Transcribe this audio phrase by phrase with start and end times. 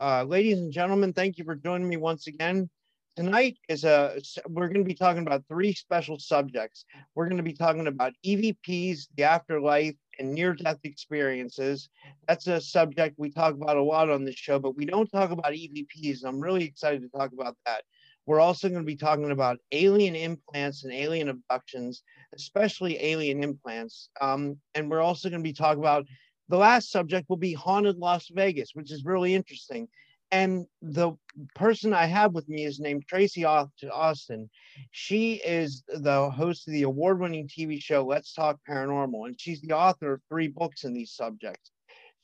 [0.00, 2.70] Uh, ladies and gentlemen, thank you for joining me once again.
[3.16, 4.18] Tonight is a
[4.48, 6.86] we're going to be talking about three special subjects.
[7.14, 11.90] We're going to be talking about EVPs, the afterlife, and near-death experiences.
[12.26, 15.32] That's a subject we talk about a lot on this show, but we don't talk
[15.32, 16.24] about EVPs.
[16.24, 17.82] I'm really excited to talk about that.
[18.24, 22.02] We're also going to be talking about alien implants and alien abductions,
[22.34, 24.08] especially alien implants.
[24.18, 26.06] Um, and we're also going to be talking about
[26.50, 29.88] the last subject will be haunted Las Vegas, which is really interesting.
[30.32, 31.12] And the
[31.54, 34.50] person I have with me is named Tracie Austin.
[34.90, 39.60] She is the host of the award winning TV show Let's Talk Paranormal, and she's
[39.60, 41.70] the author of three books in these subjects.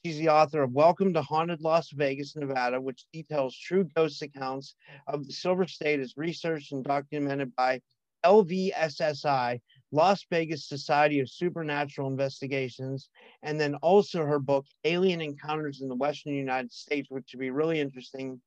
[0.04, 4.74] She's the author of Welcome to Haunted Las Vegas, Nevada, which details true ghost accounts
[5.06, 7.80] of the Silver State as researched and documented by
[8.24, 9.60] LVSSI,
[9.92, 13.08] Las Vegas Society of Supernatural Investigations,
[13.42, 17.50] and then also her book, Alien Encounters in the Western United States, which would be
[17.50, 18.40] really interesting,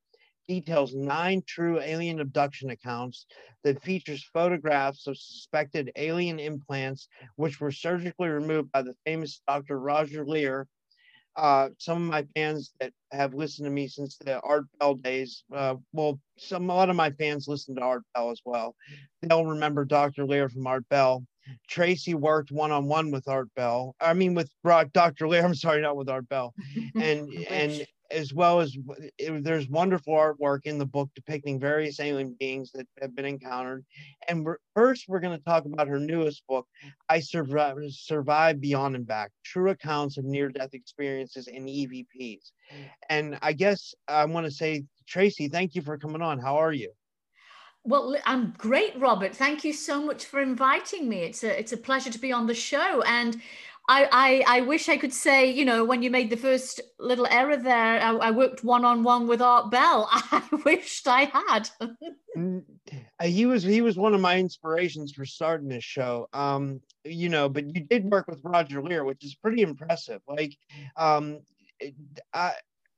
[0.48, 3.27] details nine true alien abduction accounts
[3.63, 9.79] that features photographs of suspected alien implants, which were surgically removed by the famous Dr.
[9.79, 10.67] Roger Leir
[11.35, 15.44] uh, some of my fans that have listened to me since the Art Bell days,
[15.55, 18.76] uh, well, some a lot of my fans listen to Art Bell as well.
[19.22, 20.26] They'll remember Dr.
[20.26, 21.24] Leir from Art Bell.
[21.68, 23.96] Tracy worked one on one with Art Bell.
[24.00, 24.52] I mean, with
[24.94, 25.27] Dr.
[25.27, 25.44] Leir.
[25.46, 26.54] I'm sorry, not with Art Bell.
[26.96, 28.77] And and as well as
[29.18, 33.85] it, there's wonderful artwork in the book depicting various alien beings that have been encountered.
[34.27, 36.68] And we're, first, we're going to talk about her newest book,
[37.07, 42.51] I Survived, Survive Beyond and Back True Accounts of Near Death Experiences and EVPs.
[43.10, 46.40] And I guess I want to say, Tracie, thank you for coming on.
[46.40, 46.91] How are you?
[47.85, 49.35] Well, I'm great, Robert.
[49.35, 51.20] Thank you so much for inviting me.
[51.20, 53.01] It's a it's a pleasure to be on the show.
[53.04, 53.41] And
[53.90, 57.26] I, I, I wish I could say, you know, when you made the first little
[57.26, 60.07] error there, I, I worked one on one with Art Bell.
[60.12, 61.70] I wished I had.
[62.37, 62.63] Mm,
[63.23, 66.29] he was he was one of my inspirations for starting this show.
[66.31, 70.21] Um, you know, but you did work with Roger Leir, which is pretty impressive.
[70.27, 70.56] Like,
[70.95, 71.39] um,
[72.31, 72.53] I,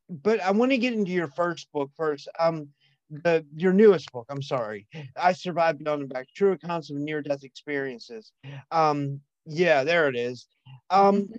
[0.09, 2.28] but I want to get into your first book first.
[2.38, 2.68] Um,
[3.09, 4.25] the your newest book.
[4.29, 4.85] I'm sorry,
[5.16, 8.34] I survived beyond the back: true accounts of near death experiences.
[8.69, 10.47] Um, yeah, there it is.
[10.90, 11.29] Um,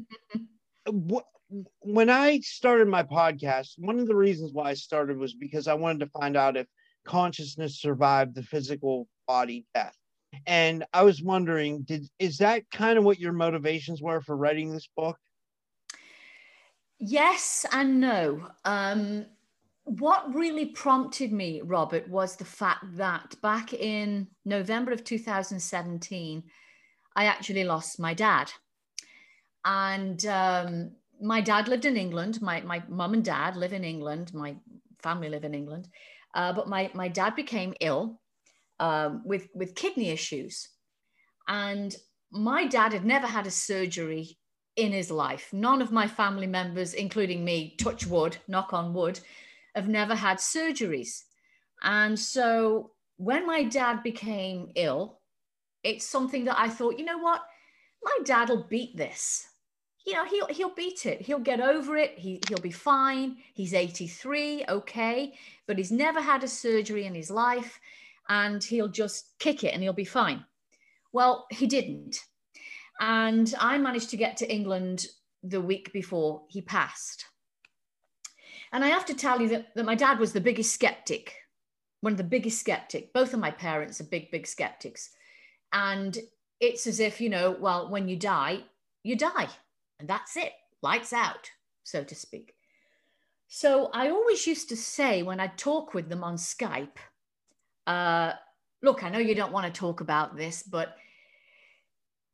[0.87, 1.27] wh-
[1.81, 5.75] when I started my podcast, one of the reasons why I started was because I
[5.75, 6.67] wanted to find out if
[7.05, 9.97] consciousness survived the physical body death.
[10.47, 14.73] And I was wondering, did is that kind of what your motivations were for writing
[14.73, 15.19] this book?
[16.99, 18.49] Yes and no.
[18.65, 19.27] Um,
[19.85, 26.45] what really prompted me, Robert, was the fact that back in November of 2017,
[27.17, 28.51] I actually lost my dad.
[29.65, 32.43] And um, my dad lived in England.
[32.43, 34.33] My, my mum and dad live in England.
[34.35, 34.57] My
[35.03, 35.89] family live in England.
[36.35, 38.21] Uh, but my, my dad became ill
[38.81, 40.69] um, with, with kidney issues.
[41.49, 41.95] And
[42.31, 44.39] my dad had never had a surgery
[44.77, 45.53] in his life.
[45.53, 49.21] None of my family members, including me, touch wood, knock on wood,
[49.75, 51.23] have never had surgeries.
[51.83, 55.21] And so when my dad became ill,
[55.85, 57.43] it's something that I thought, you know what,
[58.03, 59.49] my dad will beat this.
[60.05, 61.23] You know, he'll he'll beat it.
[61.23, 62.19] He'll get over it.
[62.19, 63.37] He he'll be fine.
[63.55, 65.35] He's 83, okay,
[65.69, 67.79] but he's never had a surgery in his life,
[68.29, 70.45] and he'll just kick it and he'll be fine.
[71.13, 72.25] Well, he didn't,
[73.01, 75.07] and I managed to get to England
[75.45, 77.27] the week before he passed.
[78.73, 81.35] And I have to tell you that, that my dad was the biggest skeptic,
[82.01, 83.13] one of the biggest skeptic.
[83.13, 85.11] Both of my parents are big, big skeptics.
[85.73, 86.19] And
[86.61, 88.61] it's as if, you know, well, when you die,
[89.03, 89.49] you die.
[89.99, 90.53] And that's it,
[90.83, 91.51] lights out,
[91.83, 92.55] so to speak.
[93.49, 96.97] So I always used to say when I talk with them on Skype,
[97.87, 98.33] uh,
[98.83, 100.97] look, I know you don't want to talk about this, but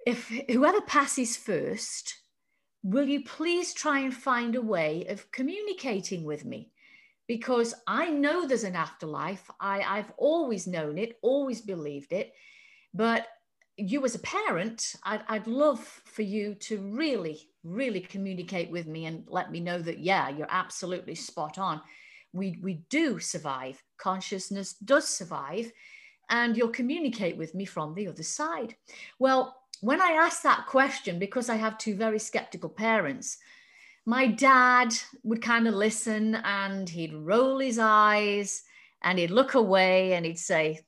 [0.06, 2.14] if whoever passes first,
[2.82, 6.70] will you please try and find a way of communicating with me?
[7.26, 9.50] Because I know there's an afterlife.
[9.60, 12.32] I, I've always known it, always believed it.
[12.94, 13.26] But
[13.76, 19.06] you, as a parent, I'd, I'd love for you to really, really communicate with me
[19.06, 21.80] and let me know that, yeah, you're absolutely spot on.
[22.32, 23.82] We, we do survive.
[23.98, 25.70] Consciousness does survive.
[26.28, 28.74] And you'll communicate with me from the other side.
[29.18, 33.38] Well, when I asked that question, because I have two very skeptical parents,
[34.04, 34.92] my dad
[35.22, 38.62] would kind of listen and he'd roll his eyes
[39.02, 40.80] and he'd look away and he'd say,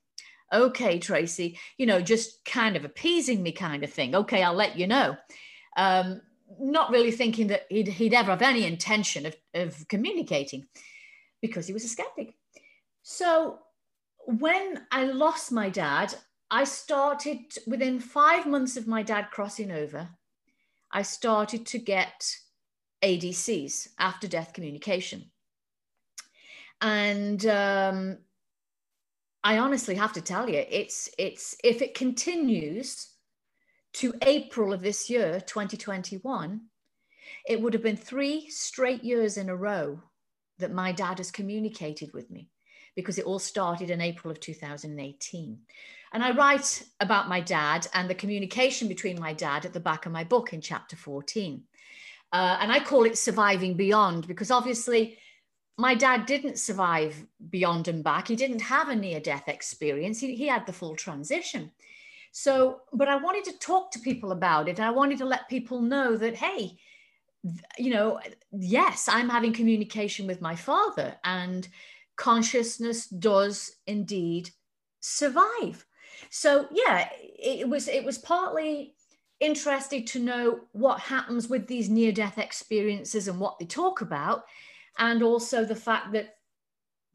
[0.52, 4.14] okay, Tracie, you know, just kind of appeasing me kind of thing.
[4.14, 5.16] Okay, I'll let you know.
[5.76, 6.20] Um,
[6.58, 10.66] not really thinking that he'd, he'd ever have any intention of, of communicating.
[11.40, 12.34] because he was a skeptic.
[13.02, 13.60] So
[14.26, 16.14] when I lost my dad,
[16.50, 20.08] I started within five months of my dad crossing over,
[20.92, 22.34] I started to get
[23.02, 25.30] ADCs, after death communication.
[26.80, 28.18] And um,
[29.42, 33.08] I honestly have to tell you, it's it's if it continues
[33.94, 36.60] to April of this year, 2021,
[37.48, 40.00] it would have been three straight years in a row
[40.58, 42.50] that my dad has communicated with me
[42.94, 45.58] because it all started in April of 2018.
[46.12, 50.06] And I write about my dad and the communication between my dad at the back
[50.06, 51.62] of my book in chapter 14.
[52.32, 55.18] Uh, and I call it Surviving Beyond because obviously
[55.78, 58.28] my dad didn't survive beyond and back.
[58.28, 61.70] He didn't have a near death experience, he, he had the full transition.
[62.32, 64.78] So, but I wanted to talk to people about it.
[64.78, 66.76] I wanted to let people know that, hey,
[67.76, 68.20] you know,
[68.52, 71.66] yes, I'm having communication with my father, and
[72.16, 74.50] consciousness does indeed
[75.00, 75.86] survive.
[76.28, 78.94] So, yeah, it was it was partly
[79.40, 84.44] interested to know what happens with these near death experiences and what they talk about,
[85.00, 86.36] and also the fact that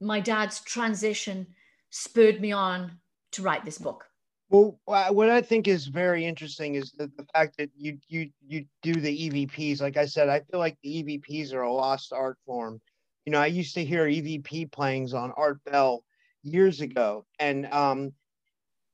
[0.01, 1.47] my dad's transition
[1.91, 2.99] spurred me on
[3.31, 4.05] to write this book.
[4.49, 8.65] Well, what I think is very interesting is the, the fact that you you you
[8.83, 9.81] do the EVPs.
[9.81, 12.79] Like I said, I feel like the EVPs are a lost art form.
[13.25, 16.03] You know, I used to hear EVP playings on Art Bell
[16.43, 18.13] years ago, and um,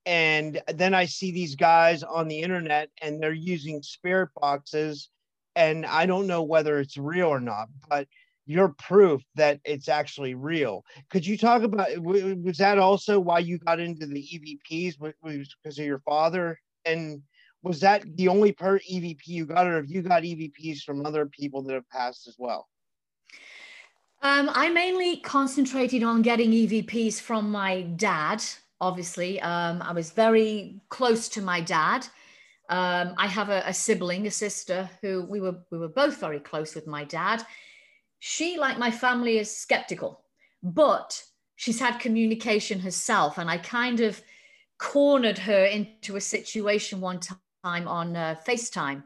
[0.06, 5.10] and then I see these guys on the internet and they're using spirit boxes,
[5.58, 8.08] and I don't know whether it's real or not, but
[8.52, 10.84] you're proof that it's actually real.
[11.10, 15.00] Could you talk about was that also why you got into the EVPs?
[15.00, 16.60] Was because of your father?
[16.86, 17.22] And
[17.64, 21.28] was that the only per EVP you got, or have you got EVPs from other
[21.28, 22.68] people that have passed as well?
[24.22, 28.44] Um, I mainly concentrated on getting EVPs from my dad.
[28.82, 32.06] Obviously, um, I was very close to my dad.
[32.70, 36.40] Um, I have a, a sibling, a sister, who we were we were both very
[36.40, 37.46] close with my dad
[38.24, 40.22] she, like my family, is skeptical,
[40.62, 41.24] but
[41.56, 43.40] she's had communication herself.
[43.40, 44.22] And I kind of
[44.78, 49.02] cornered her into a situation one time on uh, FaceTime.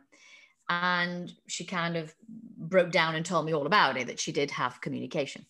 [0.68, 2.14] And she kind of
[2.58, 5.46] broke down and told me all about it that she did have communication.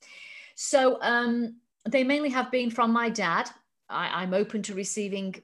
[0.53, 1.55] So um,
[1.89, 3.49] they mainly have been from my dad.
[3.89, 5.41] I, I'm open to receiving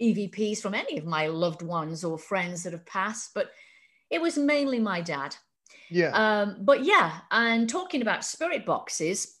[0.00, 3.50] EVPs from any of my loved ones or friends that have passed, but
[4.08, 5.36] it was mainly my dad.
[5.92, 6.10] Yeah.
[6.14, 9.38] Um, but yeah, and talking about spirit boxes,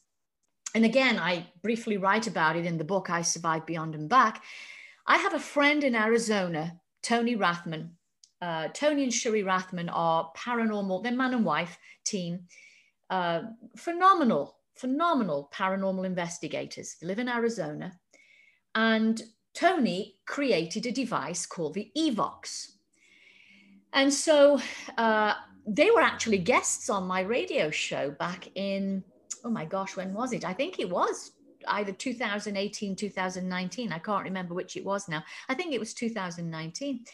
[0.74, 4.42] and again, I briefly write about it in the book I Survived Beyond and Back.
[5.06, 7.90] I have a friend in Arizona, Tony Rathman.
[8.40, 12.40] Uh, Tony and Shuri Rathman are paranormal, they're man and wife team.
[13.08, 13.42] Uh,
[13.76, 16.96] phenomenal, phenomenal paranormal investigators.
[17.00, 17.92] They live in Arizona.
[18.74, 19.22] And
[19.54, 22.72] Tony created a device called the Evox.
[23.92, 24.60] And so
[24.96, 25.34] uh,
[25.66, 29.04] they were actually guests on my radio show back in,
[29.44, 30.44] oh my gosh, when was it?
[30.44, 31.32] I think it was
[31.68, 33.92] either 2018, 2019.
[33.92, 35.22] I can't remember which it was now.
[35.48, 37.04] I think it was 2019.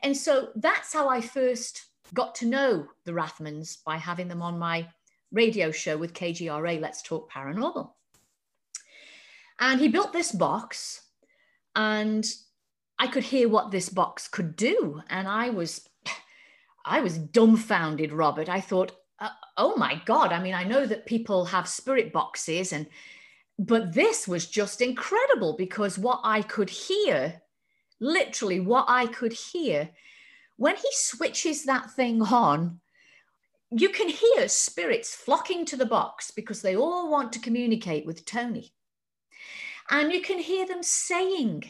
[0.00, 4.58] And so that's how I first got to know the Rathmans by having them on
[4.58, 4.86] my
[5.32, 7.90] radio show with KGRA, Let's Talk Paranormal.
[9.58, 11.02] And he built this box,
[11.74, 12.26] and
[12.98, 15.02] I could hear what this box could do.
[15.08, 15.88] And I was
[16.86, 18.48] I was dumbfounded, Robert.
[18.48, 20.32] I thought, uh, oh my God.
[20.32, 22.86] I mean, I know that people have spirit boxes and
[23.58, 27.40] but this was just incredible because what I could hear,
[28.00, 29.90] literally what I could hear,
[30.56, 32.80] when he switches that thing on,
[33.70, 38.26] you can hear spirits flocking to the box because they all want to communicate with
[38.26, 38.72] Tony.
[39.90, 41.64] And you can hear them saying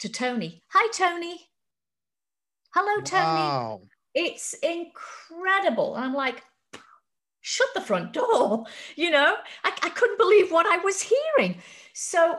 [0.00, 1.48] to Tony, Hi, Tony.
[2.74, 3.24] Hello, Tony.
[3.24, 3.82] Wow.
[4.14, 5.96] It's incredible.
[5.96, 6.42] And I'm like,
[7.40, 8.64] shut the front door.
[8.96, 11.60] You know, I, I couldn't believe what I was hearing.
[11.94, 12.38] So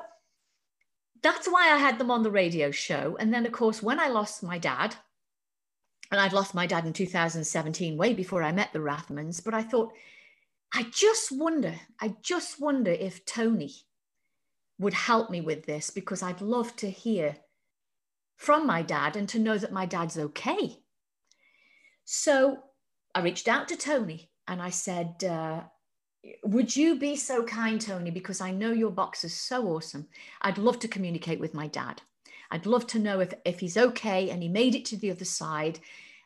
[1.22, 3.18] that's why I had them on the radio show.
[3.20, 4.96] And then, of course, when I lost my dad,
[6.12, 9.64] and I'd lost my dad in 2017, way before I met the Rathmans, but I
[9.64, 9.94] thought,
[10.74, 13.74] I just wonder, I just wonder if Tony
[14.78, 17.38] would help me with this because I'd love to hear
[18.36, 20.83] from my dad and to know that my dad's okay.
[22.06, 22.64] So
[23.16, 25.62] I reached out to Tony and I said, uh,
[26.44, 28.12] would you be so kind, Tony?
[28.12, 30.08] Because I know your box is so awesome.
[30.42, 32.02] I'd love to communicate with my dad.
[32.52, 35.26] I'd love to know if, if he's okay and he made it to the other
[35.26, 35.80] side.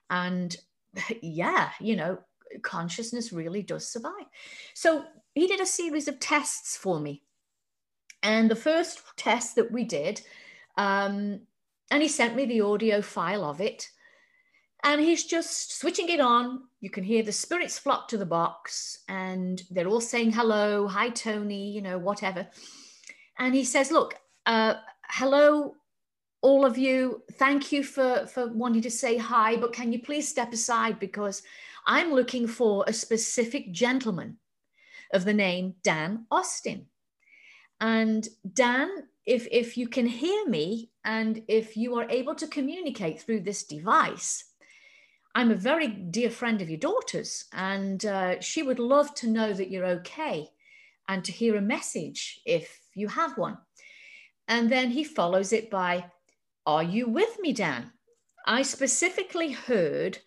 [0.09, 0.55] And
[1.21, 2.19] yeah, you know,
[2.61, 4.25] consciousness really does survive.
[4.73, 7.23] So he did a series of tests for me.
[8.23, 10.21] And the first test that we did,
[10.77, 11.41] um,
[11.91, 13.89] and he sent me the audio file of it.
[14.83, 16.63] And he's just switching it on.
[16.81, 21.09] You can hear the spirits flock to the box, and they're all saying hello, hi,
[21.09, 22.47] Tony, you know, whatever.
[23.39, 24.15] And he says, Look,
[24.45, 24.75] uh,
[25.09, 25.75] hello,
[26.41, 27.23] all of you.
[27.33, 31.41] Thank you for, for wanting to say hi, but can you please step aside because
[31.85, 34.37] I'm looking for a specific gentleman
[35.13, 36.87] of the name Dan Austin.
[37.79, 38.89] And Dan,
[39.25, 43.63] if, if you can hear me and if you are able to communicate through this
[43.63, 44.43] device,
[45.37, 49.53] I'm a very dear friend of your daughter's, and uh, she would love to know
[49.53, 50.49] that you're okay
[51.07, 53.59] and to hear a message if you have one.
[54.47, 56.05] And then he follows it by,
[56.65, 57.91] Are you with me, Dan?
[58.47, 60.17] I specifically heard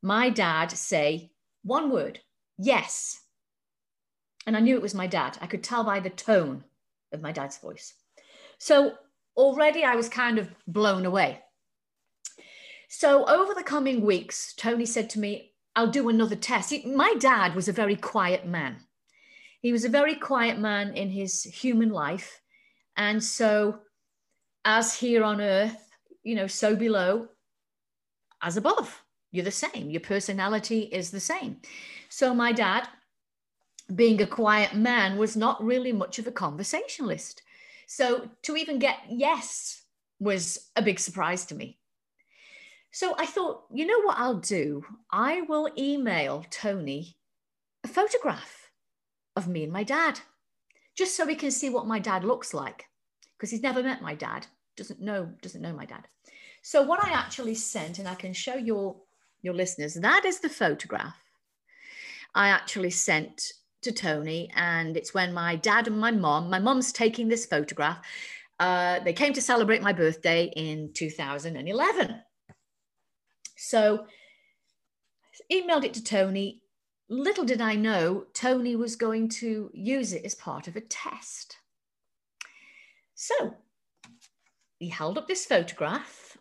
[0.00, 2.20] my dad say one word,
[2.56, 3.20] yes.
[4.46, 5.36] And I knew it was my dad.
[5.42, 6.64] I could tell by the tone
[7.12, 7.92] of my dad's voice.
[8.56, 8.94] So
[9.36, 11.42] already I was kind of blown away.
[12.96, 16.70] So over the coming weeks, Tony said to me, I'll do another test.
[16.70, 18.76] He, my dad was a very quiet man.
[19.60, 22.40] He was a very quiet man in his human life.
[22.96, 23.80] And so,
[24.64, 25.76] as here on earth,
[26.22, 27.26] you know, so below,
[28.40, 29.90] as above you're the same.
[29.90, 31.56] Your personality is the same.
[32.08, 32.86] So my dad,
[33.92, 37.42] being a quiet man, was not really much of a conversationalist.
[37.88, 39.82] So to even get yes
[40.20, 41.80] was a big surprise to me.
[42.94, 44.84] So I thought, you know what I'll do?
[45.10, 47.16] I will email Tony
[47.82, 48.70] a photograph
[49.34, 50.20] of me and my dad,
[50.96, 52.84] just so we can see what my dad looks like,
[53.36, 54.46] because he's never met my dad,
[54.76, 56.06] doesn't know, doesn't know my dad.
[56.62, 58.96] So what I actually sent, and I can show your
[59.42, 61.16] your listeners, that is the photograph
[62.32, 64.52] I actually sent to Tony.
[64.54, 67.98] And it's when my dad and my mom, my mom's taking this photograph.
[68.60, 72.20] Uh, they came to celebrate my birthday in 2011.
[73.64, 74.06] So
[75.50, 76.62] emailed it to Tony.
[77.08, 81.56] Little did I know Tony was going to use it as part of a test.
[83.14, 83.54] So
[84.78, 86.36] he held up this photograph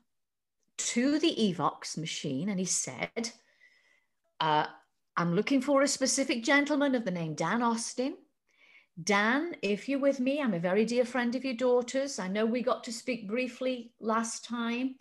[0.78, 3.32] to the Evox machine and he said,
[4.40, 4.66] uh,
[5.16, 8.18] I'm looking for a specific gentleman of the name Dan Austin.
[9.02, 12.20] Dan, if you're with me, I'm a very dear friend of your daughter's.
[12.20, 14.96] I know we got to speak briefly last time,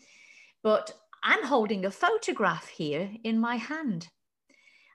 [0.63, 4.09] but I'm holding a photograph here in my hand.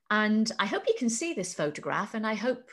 [0.10, 2.70] And I hope you can see this photograph and I hope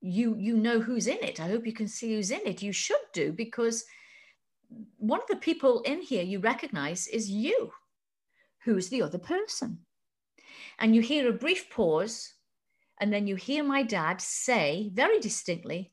[0.00, 1.40] you you know who's in it.
[1.40, 2.62] I hope you can see who's in it.
[2.62, 3.84] You should do because
[4.98, 7.72] one of the people in here you recognize is you.
[8.64, 9.80] Who's the other person?
[10.78, 12.34] And you hear a brief pause,
[13.00, 15.92] and then you hear my dad say very distinctly,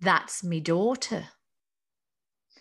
[0.00, 1.28] That's me daughter.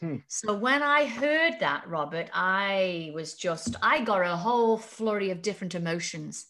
[0.06, 0.18] Hmm.
[0.28, 5.42] So when I heard that, Robert, I was just, I got a whole flurry of
[5.42, 6.46] different emotions.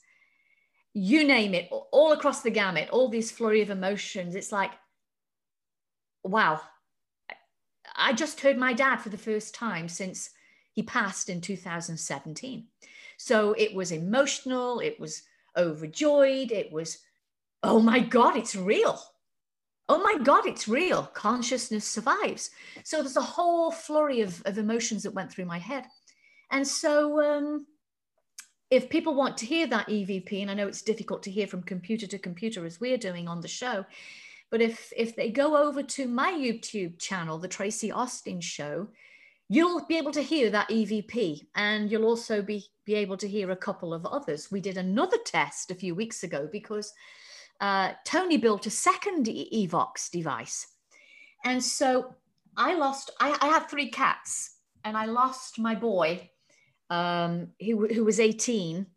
[0.93, 4.35] You name it, all across the gamut, all these flurry of emotions.
[4.35, 4.71] It's like,
[6.23, 6.59] wow,
[7.95, 10.31] I just heard my dad for the first time since
[10.73, 12.67] he passed in 2017.
[13.17, 15.23] So it was emotional, it was
[15.55, 16.97] overjoyed, it was,
[17.63, 18.99] oh my God, it's real.
[19.87, 21.03] Oh my God, it's real.
[21.13, 22.49] Consciousness survives.
[22.83, 25.85] So there's a whole flurry of, of emotions that went through my head.
[26.51, 27.67] And so, um,
[28.71, 31.61] if people want to hear that EVP, and I know it's difficult to hear from
[31.63, 33.85] computer to computer as we're doing on the show,
[34.49, 38.87] but if if they go over to my YouTube channel, the Tracie Austin Show,
[39.49, 43.51] you'll be able to hear that EVP, and you'll also be be able to hear
[43.51, 44.51] a couple of others.
[44.51, 46.93] We did another test a few weeks ago because
[47.59, 50.67] uh, Tony built a second Evox device,
[51.43, 52.15] and so
[52.57, 53.11] I lost.
[53.19, 56.29] I, I have three cats, and I lost my boy,
[56.89, 58.87] um, who who was eighteen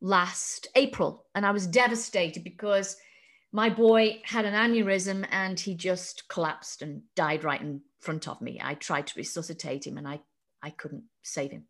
[0.00, 2.96] last April, and I was devastated because
[3.52, 8.40] my boy had an aneurysm and he just collapsed and died right in front of
[8.40, 8.60] me.
[8.62, 10.20] I tried to resuscitate him and I,
[10.62, 11.64] I couldn't save him.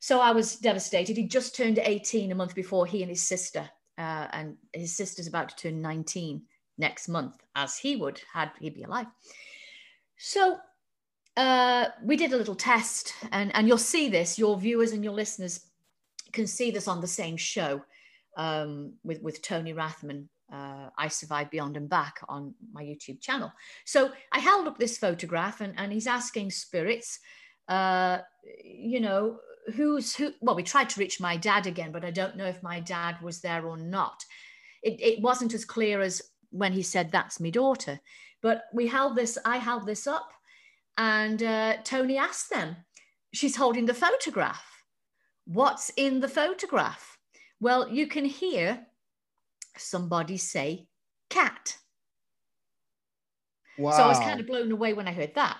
[0.00, 1.16] So I was devastated.
[1.16, 5.26] He just turned 18 a month before he and his sister, uh, and his sister's
[5.26, 6.42] about to turn 19
[6.78, 9.06] next month, as he would had he be alive.
[10.16, 10.58] So
[11.36, 14.38] uh, we did a little test, and, and you'll see this.
[14.38, 15.66] Your viewers and your listeners
[16.32, 17.82] can see this on the same show
[18.36, 23.52] um, with, with Tony Rathman uh, I Survived Beyond and Back on my YouTube channel.
[23.84, 27.18] So I held up this photograph and, and he's asking spirits,
[27.68, 28.18] uh,
[28.62, 29.38] you know,
[29.74, 30.32] who's who?
[30.40, 33.20] Well, we tried to reach my dad again, but I don't know if my dad
[33.22, 34.24] was there or not.
[34.82, 38.00] It, it wasn't as clear as when he said, That's my daughter.
[38.42, 40.30] But we held this, I held this up,
[40.98, 42.76] and uh, Tony asked them,
[43.32, 44.64] She's holding the photograph.
[45.46, 47.18] What's in the photograph?
[47.60, 48.86] Well, you can hear
[49.76, 50.86] somebody say
[51.30, 51.76] cat.
[53.76, 53.92] Wow.
[53.92, 55.58] So I was kind of blown away when I heard that.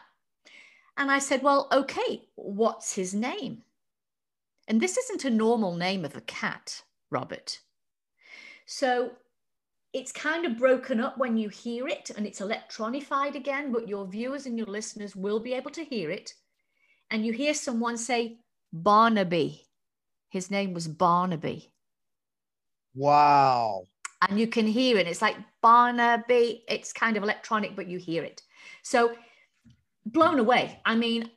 [0.96, 3.62] And I said, Well, okay, what's his name?
[4.68, 7.60] And this isn't a normal name of a cat, Robert.
[8.66, 9.12] So
[9.92, 14.06] it's kind of broken up when you hear it and it's electronified again, but your
[14.06, 16.34] viewers and your listeners will be able to hear it.
[17.10, 18.38] And you hear someone say,
[18.72, 19.66] Barnaby.
[20.30, 21.70] His name was Barnaby.
[22.94, 23.84] Wow.
[24.28, 25.06] And you can hear it.
[25.06, 26.64] It's like Barnaby.
[26.68, 28.42] It's kind of electronic, but you hear it.
[28.82, 29.14] So
[30.06, 30.80] blown away.
[30.84, 31.30] I mean,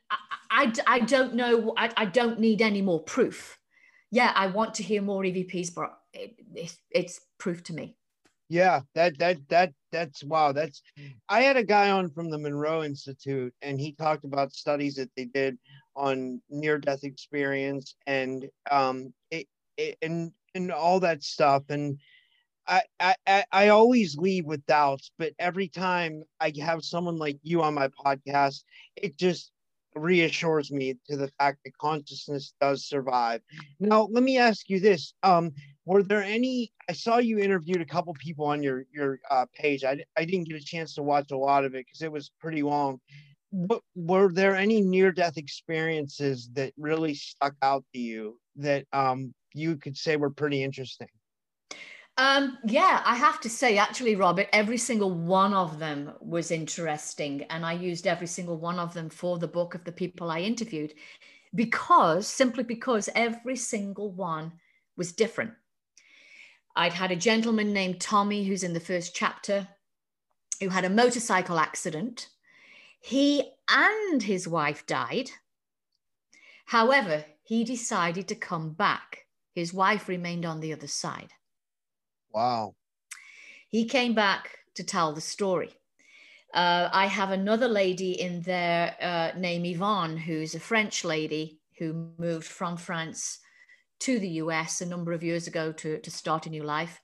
[0.50, 1.74] I, I, don't know.
[1.76, 3.58] I, I don't need any more proof.
[4.10, 7.96] Yeah, I want to hear more EVPs, but it, it, it's proof to me.
[8.48, 10.52] Yeah, that that that that's wow.
[10.52, 10.82] That's
[11.28, 15.10] I had a guy on from the Monroe Institute, and he talked about studies that
[15.16, 15.58] they did
[15.94, 21.64] on near death experience and um it, it, and and all that stuff.
[21.68, 21.98] And
[22.66, 22.82] I,
[23.26, 27.74] I I always leave with doubts, but every time I have someone like you on
[27.74, 28.62] my podcast,
[28.96, 29.52] it just
[29.98, 33.40] reassures me to the fact that consciousness does survive.
[33.80, 35.52] Now, let me ask you this: um,
[35.84, 36.72] Were there any?
[36.88, 39.84] I saw you interviewed a couple people on your your uh, page.
[39.84, 42.30] I I didn't get a chance to watch a lot of it because it was
[42.40, 43.00] pretty long.
[43.52, 49.32] But were there any near death experiences that really stuck out to you that um,
[49.54, 51.08] you could say were pretty interesting?
[52.18, 57.44] Um, yeah, I have to say, actually, Robert, every single one of them was interesting.
[57.48, 60.40] And I used every single one of them for the book of the people I
[60.40, 60.94] interviewed
[61.54, 64.52] because, simply because every single one
[64.96, 65.52] was different.
[66.74, 69.68] I'd had a gentleman named Tommy, who's in the first chapter,
[70.60, 72.30] who had a motorcycle accident.
[73.00, 75.30] He and his wife died.
[76.66, 79.26] However, he decided to come back.
[79.54, 81.32] His wife remained on the other side.
[82.32, 82.74] Wow.
[83.68, 85.74] He came back to tell the story.
[86.54, 92.10] Uh, I have another lady in there uh, named Yvonne, who's a French lady who
[92.18, 93.40] moved from France
[94.00, 97.00] to the US a number of years ago to, to start a new life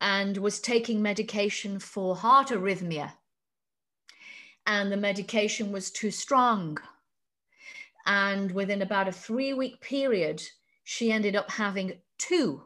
[0.00, 3.12] and was taking medication for heart arrhythmia.
[4.66, 6.78] And the medication was too strong.
[8.06, 10.42] And within about a three week period,
[10.84, 12.64] she ended up having two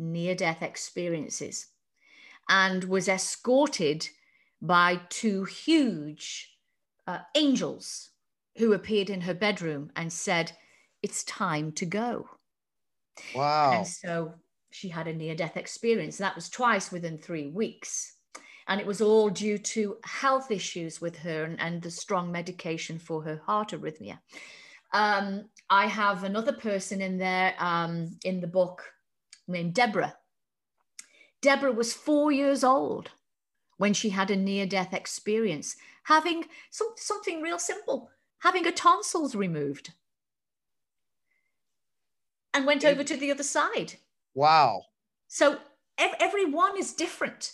[0.00, 1.66] near death experiences
[2.48, 4.08] and was escorted
[4.60, 6.50] by two huge
[7.06, 8.10] uh, angels
[8.56, 10.52] who appeared in her bedroom and said,
[11.02, 12.28] It's time to go.
[13.34, 13.72] Wow.
[13.72, 14.34] And so
[14.70, 16.18] she had a near death experience.
[16.18, 18.16] That was twice within three weeks.
[18.68, 22.98] And it was all due to health issues with her and, and the strong medication
[22.98, 24.18] for her heart arrhythmia.
[24.92, 28.84] Um, I have another person in there um, in the book
[29.50, 30.16] named Deborah.
[31.42, 33.10] Deborah was four years old
[33.78, 38.10] when she had a near death experience, having some, something real simple,
[38.40, 39.92] having her tonsils removed,
[42.52, 43.94] and went over to the other side.
[44.34, 44.82] Wow.
[45.28, 45.58] So
[45.96, 47.52] ev- everyone is different.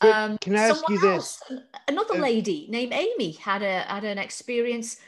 [0.00, 1.60] Um, Can I ask you else, this?
[1.86, 4.98] Another uh, lady named Amy had a had an experience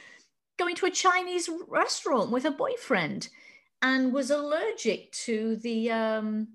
[0.57, 3.29] going to a Chinese restaurant with her boyfriend
[3.83, 6.47] and was allergic to the um,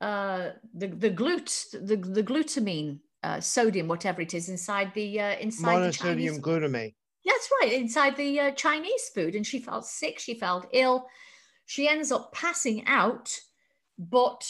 [0.00, 5.36] uh, the the glut the, the glutamine uh, sodium whatever it is inside the uh,
[5.38, 6.94] inside monosodium the glutamate.
[7.24, 10.18] That's right, inside the uh, Chinese food, and she felt sick.
[10.18, 11.06] She felt ill.
[11.66, 13.38] She ends up passing out,
[13.96, 14.44] but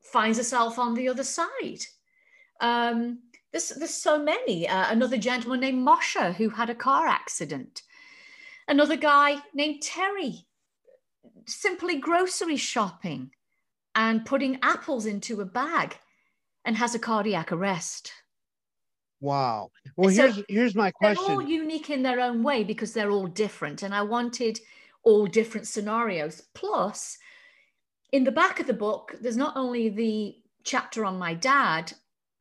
[0.00, 1.84] finds herself on the other side.
[2.60, 3.18] Um,
[3.52, 4.66] there's, there's so many.
[4.66, 7.82] Uh, another gentleman named Moshe who had a car accident.
[8.66, 10.46] Another guy named Terry
[11.46, 13.30] simply grocery shopping
[13.94, 15.98] and putting apples into a bag
[16.64, 18.12] and has a cardiac arrest.
[19.20, 19.70] Wow.
[19.96, 21.24] Well, so here's here's my question.
[21.26, 24.58] They're all unique in their own way because they're all different, and I wanted
[25.04, 26.42] all different scenarios.
[26.54, 27.18] Plus,
[28.10, 31.92] in the back of the book, there's not only the chapter on my dad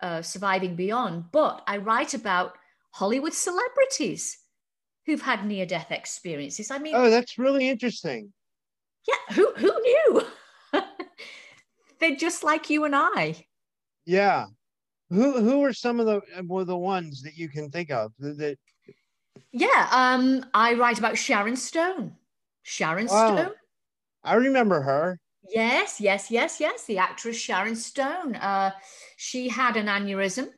[0.02, 2.58] uh, surviving beyond, but I write about
[2.92, 4.38] Hollywood celebrities
[5.06, 6.72] who've had near-death experiences.
[6.72, 8.34] I mean, oh, that's really interesting.
[9.08, 10.24] Yeah, who who knew?
[12.00, 13.46] They're just like you and I.
[14.06, 14.46] Yeah.
[15.10, 18.58] Who who are some of the were the ones that you can think of that?
[19.52, 22.16] Yeah, um, I write about Sharon Stone.
[22.64, 23.36] Sharon wow.
[23.36, 23.52] Stone.
[24.24, 25.20] I remember her.
[25.50, 26.86] Yes, yes, yes, yes.
[26.86, 28.36] The actress Sharon Stone.
[28.36, 28.72] Uh,
[29.18, 30.50] she had an aneurysm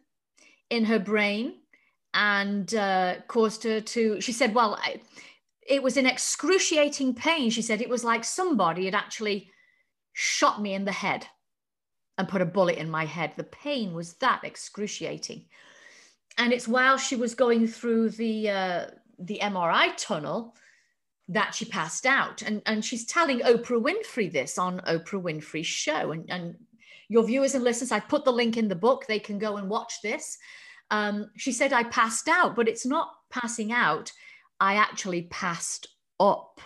[0.69, 1.55] in her brain
[2.13, 4.21] and uh, caused her to.
[4.21, 5.01] She said, "Well, I,
[5.67, 9.49] it was in excruciating pain." She said it was like somebody had actually
[10.13, 11.27] shot me in the head
[12.17, 13.33] and put a bullet in my head.
[13.35, 15.45] The pain was that excruciating,
[16.37, 18.85] and it's while she was going through the uh,
[19.19, 20.55] the MRI tunnel
[21.29, 22.41] that she passed out.
[22.41, 26.11] And, and she's telling Oprah Winfrey this on Oprah Winfrey's show.
[26.11, 26.55] And, and
[27.07, 29.05] your viewers and listeners, I put the link in the book.
[29.07, 30.37] They can go and watch this.
[30.91, 34.11] Um, she said, I passed out, but it's not passing out.
[34.59, 35.87] I actually passed
[36.19, 36.61] up.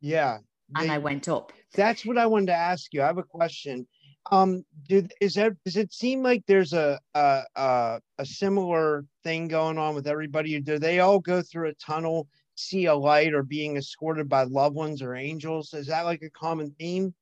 [0.00, 0.38] Yeah.
[0.74, 1.52] They, and I went up.
[1.74, 3.02] That's what I wanted to ask you.
[3.02, 3.86] I have a question.
[4.32, 9.46] Um, do, is that does it seem like there's a a, a a similar thing
[9.46, 10.60] going on with everybody?
[10.60, 14.74] Do they all go through a tunnel see a light or being escorted by loved
[14.74, 15.72] ones or angels?
[15.74, 17.14] Is that like a common theme?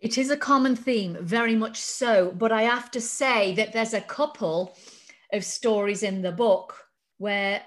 [0.00, 2.32] It is a common theme, very much so.
[2.32, 4.76] But I have to say that there's a couple
[5.32, 6.74] of stories in the book
[7.18, 7.62] where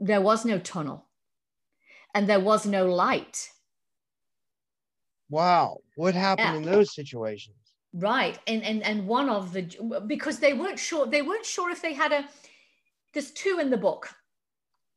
[0.00, 1.06] there was no tunnel
[2.14, 3.50] and there was no light.
[5.28, 5.78] Wow.
[5.94, 6.56] What happened yeah.
[6.56, 7.56] in those situations?
[7.92, 8.38] Right.
[8.46, 9.62] And, and and one of the
[10.06, 12.28] because they weren't sure they weren't sure if they had a
[13.12, 14.08] there's two in the book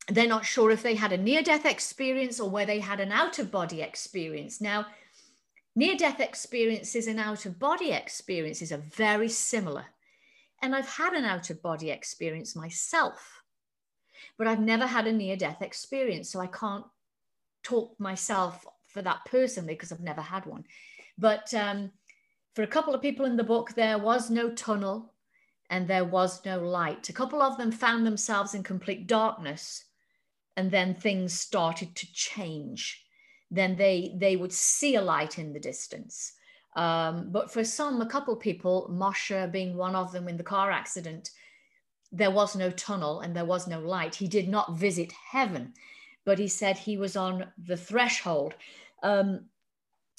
[0.09, 3.11] they're not sure if they had a near death experience or where they had an
[3.11, 4.59] out of body experience.
[4.59, 4.87] Now,
[5.75, 9.85] near death experiences and out of body experiences are very similar.
[10.61, 13.42] And I've had an out of body experience myself,
[14.37, 16.29] but I've never had a near death experience.
[16.29, 16.85] So I can't
[17.63, 20.65] talk myself for that person because I've never had one.
[21.17, 21.91] But um,
[22.55, 25.13] for a couple of people in the book, there was no tunnel
[25.69, 27.09] and there was no light.
[27.09, 29.85] A couple of them found themselves in complete darkness
[30.55, 33.03] and then things started to change
[33.53, 36.33] then they they would see a light in the distance
[36.75, 40.71] um, but for some a couple people Moshe being one of them in the car
[40.71, 41.29] accident
[42.13, 45.73] there was no tunnel and there was no light he did not visit heaven
[46.25, 48.53] but he said he was on the threshold
[49.03, 49.41] um,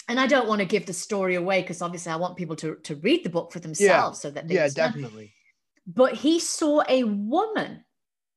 [0.09, 2.75] and I don't want to give the story away because obviously I want people to,
[2.83, 4.21] to read the book for themselves yeah.
[4.21, 5.33] so that they yeah definitely
[5.87, 7.85] but he saw a woman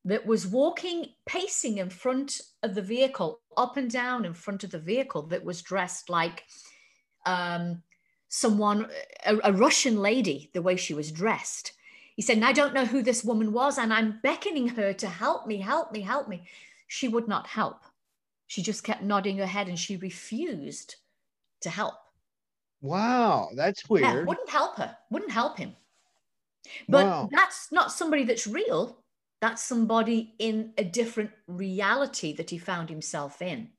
[0.07, 4.71] that was walking, pacing in front of the vehicle, up and down in front of
[4.71, 6.43] the vehicle, that was dressed like
[7.25, 7.81] um,
[8.29, 8.87] someone,
[9.25, 11.73] a, a Russian lady, the way she was dressed.
[12.17, 15.07] He said, and I don't know who this woman was, and I'm beckoning her to
[15.07, 16.43] help me, help me, help me.
[16.87, 17.77] She would not help.
[18.47, 20.95] She just kept nodding her head and she refused
[21.61, 21.95] to help.
[22.81, 24.03] Wow, that's weird.
[24.03, 25.75] Yeah, wouldn't help her, wouldn't help him.
[26.89, 27.29] But wow.
[27.31, 28.97] that's not somebody that's real
[29.41, 33.69] that's somebody in a different reality that he found himself in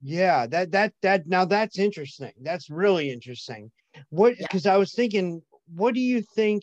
[0.00, 3.70] yeah that that that now that's interesting that's really interesting
[4.10, 4.74] what because yeah.
[4.74, 5.42] i was thinking
[5.74, 6.62] what do you think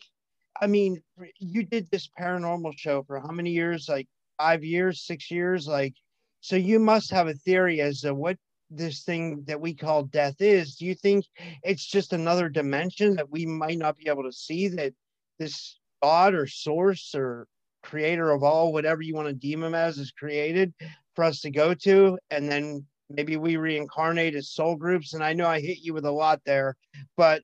[0.60, 1.00] i mean
[1.38, 4.06] you did this paranormal show for how many years like
[4.38, 5.94] five years six years like
[6.40, 8.36] so you must have a theory as to what
[8.70, 11.24] this thing that we call death is do you think
[11.62, 14.92] it's just another dimension that we might not be able to see that
[15.38, 17.46] this god or source or
[17.86, 20.74] creator of all, whatever you want to deem him as, is created
[21.14, 22.18] for us to go to.
[22.30, 25.14] And then maybe we reincarnate as soul groups.
[25.14, 26.76] And I know I hit you with a lot there,
[27.16, 27.42] but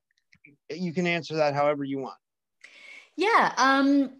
[0.71, 2.17] you can answer that however you want.
[3.17, 3.53] Yeah.
[3.57, 4.11] Um,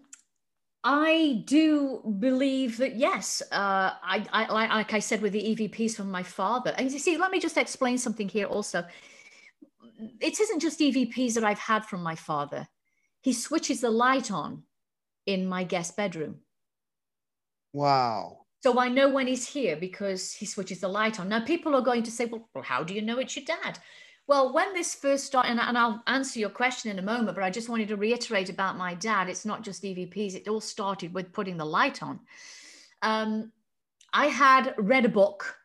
[0.83, 6.11] I do believe that yes, uh, I, I like I said with the EVPs from
[6.11, 6.73] my father.
[6.77, 8.83] And you see, let me just explain something here also.
[10.19, 12.67] It isn't just EVPs that I've had from my father.
[13.21, 14.63] He switches the light on
[15.25, 16.39] in my guest bedroom.
[17.71, 18.39] Wow.
[18.61, 21.29] So I know when he's here because he switches the light on.
[21.29, 23.79] Now, people are going to say, well, well how do you know it's your dad?
[24.25, 27.43] Well, when this first started, and, and I'll answer your question in a moment, but
[27.43, 29.27] I just wanted to reiterate about my dad.
[29.27, 32.19] It's not just EVPs, it all started with putting the light on.
[33.01, 33.51] Um,
[34.13, 35.57] I had read a book,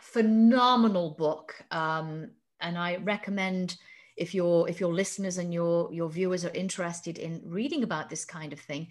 [0.00, 3.76] phenomenal book, um, and I recommend
[4.20, 8.24] if your if your listeners and your your viewers are interested in reading about this
[8.24, 8.86] kind of thing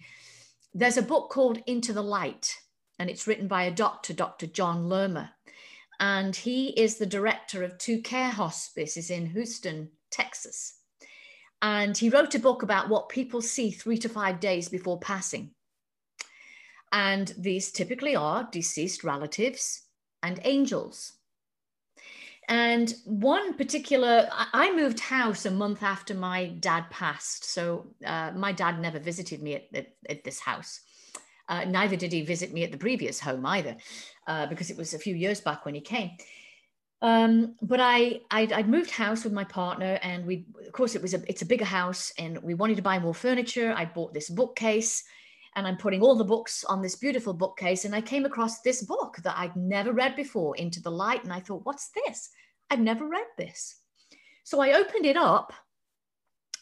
[0.74, 2.56] there's a book called into the light
[2.98, 5.32] and it's written by a doctor dr john Lerma
[6.00, 10.78] and he is the director of two care hospices in houston texas
[11.62, 15.50] and he wrote a book about what people see three to five days before passing
[16.92, 19.82] and these typically are deceased relatives
[20.22, 21.12] and angels
[22.50, 27.44] and one particular, I moved house a month after my dad passed.
[27.44, 30.80] So uh, my dad never visited me at, at, at this house.
[31.48, 33.76] Uh, neither did he visit me at the previous home either,
[34.30, 36.12] uh, because it was a few years back when he came.
[37.02, 41.02] Um, but I, I'd, I'd, moved house with my partner, and we, of course, it
[41.02, 43.74] was a, it's a bigger house, and we wanted to buy more furniture.
[43.76, 45.02] I bought this bookcase,
[45.56, 47.84] and I'm putting all the books on this beautiful bookcase.
[47.84, 51.32] And I came across this book that I'd never read before, Into the Light, and
[51.32, 52.30] I thought, what's this?
[52.70, 53.80] I've never read this.
[54.44, 55.52] So I opened it up,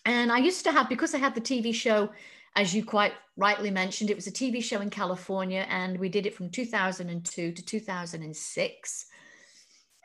[0.06, 2.10] and I used to have because I had the TV show,
[2.58, 6.26] as you quite rightly mentioned, it was a TV show in California, and we did
[6.26, 9.06] it from 2002 to 2006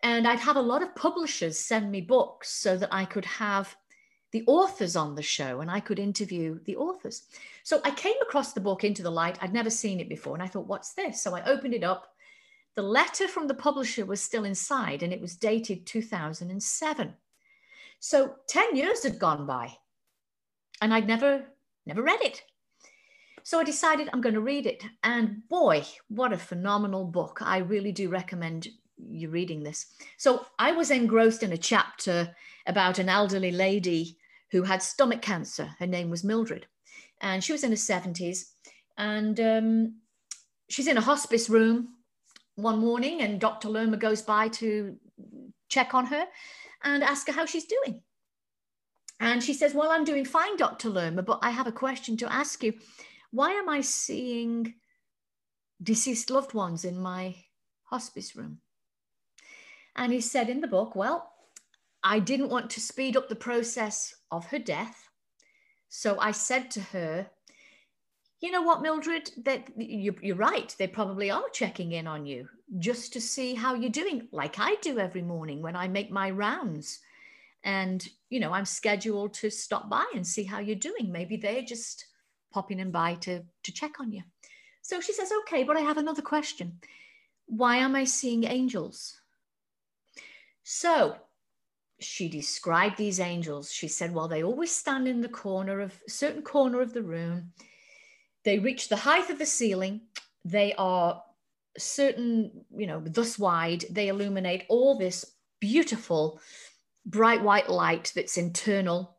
[0.03, 3.75] and I'd have a lot of publishers send me books so that I could have
[4.33, 7.23] the authors on the show and I could interview the authors.
[7.63, 9.37] So I came across the book Into the Light.
[9.41, 10.33] I'd never seen it before.
[10.33, 11.23] And I thought, what's this?
[11.23, 12.09] So I opened it up.
[12.75, 17.13] The letter from the publisher was still inside and it was dated 2007.
[17.99, 19.71] So 10 years had gone by
[20.81, 21.45] and I'd never,
[21.85, 22.43] never read it.
[23.43, 24.83] So I decided I'm going to read it.
[25.03, 27.39] And boy, what a phenomenal book.
[27.41, 29.87] I really do recommend you're reading this.
[30.17, 32.33] So I was engrossed in a chapter
[32.67, 34.17] about an elderly lady
[34.51, 35.69] who had stomach cancer.
[35.79, 36.67] Her name was Mildred,
[37.21, 38.45] and she was in her 70s.
[38.97, 39.95] And um,
[40.69, 41.89] she's in a hospice room
[42.55, 43.69] one morning, and Dr.
[43.69, 44.95] Lerma goes by to
[45.69, 46.25] check on her
[46.83, 48.01] and ask her how she's doing.
[49.23, 50.89] And she says, Well, I'm doing fine, Dr.
[50.89, 52.73] Lerma, but I have a question to ask you.
[53.31, 54.73] Why am I seeing
[55.81, 57.35] deceased loved ones in my
[57.85, 58.59] hospice room?
[59.95, 61.31] And he said in the book, well,
[62.03, 65.07] I didn't want to speed up the process of her death.
[65.87, 67.27] So I said to her,
[68.41, 70.75] you know what, Mildred, that you, you're right.
[70.77, 74.75] They probably are checking in on you just to see how you're doing, like I
[74.81, 76.99] do every morning when I make my rounds.
[77.63, 81.11] And, you know, I'm scheduled to stop by and see how you're doing.
[81.11, 82.05] Maybe they're just
[82.51, 84.21] popping in by to, to check on you.
[84.81, 86.79] So she says, okay, but I have another question.
[87.45, 89.17] Why am I seeing angels?
[90.63, 91.15] So
[91.99, 93.71] she described these angels.
[93.71, 97.53] She said, well, they always stand in the corner of certain corner of the room.
[98.43, 100.01] They reach the height of the ceiling.
[100.43, 101.23] They are
[101.77, 103.85] certain, you know, thus wide.
[103.89, 105.25] They illuminate all this
[105.61, 106.41] beautiful
[107.05, 109.17] bright white light that's internal.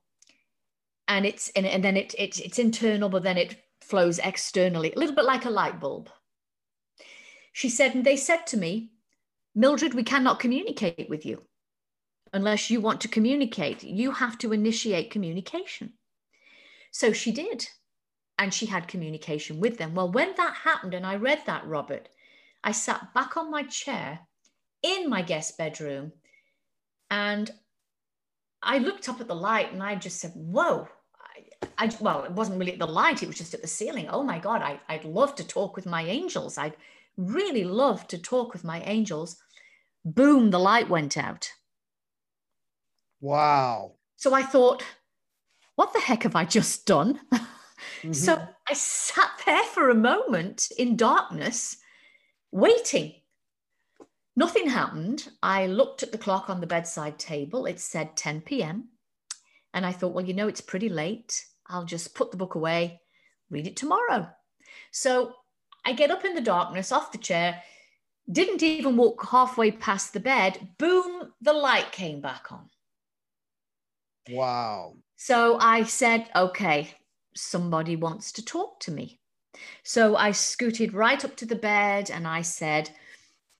[1.08, 4.98] And it's and, and then it, it it's internal, but then it flows externally, a
[4.98, 6.08] little bit like a light bulb.
[7.52, 8.90] She said, and they said to me,
[9.54, 11.42] Mildred, we cannot communicate with you
[12.32, 13.84] unless you want to communicate.
[13.84, 15.92] You have to initiate communication.
[16.90, 17.68] So she did.
[18.36, 19.94] And she had communication with them.
[19.94, 22.08] Well, when that happened, and I read that, Robert,
[22.64, 24.20] I sat back on my chair
[24.82, 26.12] in my guest bedroom
[27.10, 27.52] and
[28.64, 30.88] I looked up at the light and I just said, Whoa.
[31.78, 34.08] I, I, well, it wasn't really at the light, it was just at the ceiling.
[34.08, 36.58] Oh my God, I, I'd love to talk with my angels.
[36.58, 36.76] I'd
[37.16, 39.36] really love to talk with my angels
[40.04, 41.50] boom, the light went out.
[43.20, 43.92] Wow.
[44.16, 44.84] So I thought,
[45.76, 47.20] what the heck have I just done?
[47.98, 48.12] Mm-hmm.
[48.12, 51.78] So I sat there for a moment in darkness,
[52.50, 53.14] waiting.
[54.36, 55.28] Nothing happened.
[55.42, 57.66] I looked at the clock on the bedside table.
[57.66, 58.88] It said 10 p.m.
[59.72, 61.44] And I thought, well, you know, it's pretty late.
[61.66, 63.00] I'll just put the book away,
[63.50, 64.28] read it tomorrow.
[64.90, 65.34] So
[65.84, 67.62] I get up in the darkness off the chair,
[68.30, 70.68] didn't even walk halfway past the bed.
[70.78, 72.70] Boom, the light came back on.
[74.30, 74.96] Wow.
[75.16, 76.90] So I said, okay,
[77.36, 79.20] somebody wants to talk to me.
[79.84, 82.90] So I scooted right up to the bed and I said,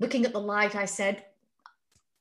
[0.01, 1.25] looking at the light, I said,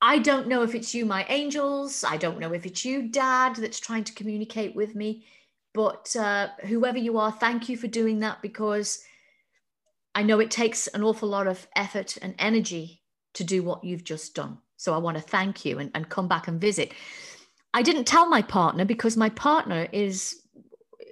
[0.01, 2.03] I don't know if it's you, my angels.
[2.03, 5.25] I don't know if it's you, dad, that's trying to communicate with me.
[5.73, 9.03] But uh, whoever you are, thank you for doing that because
[10.13, 13.01] I know it takes an awful lot of effort and energy
[13.35, 14.59] to do what you've just done.
[14.77, 16.93] So I want to thank you and, and come back and visit.
[17.73, 20.41] I didn't tell my partner because my partner is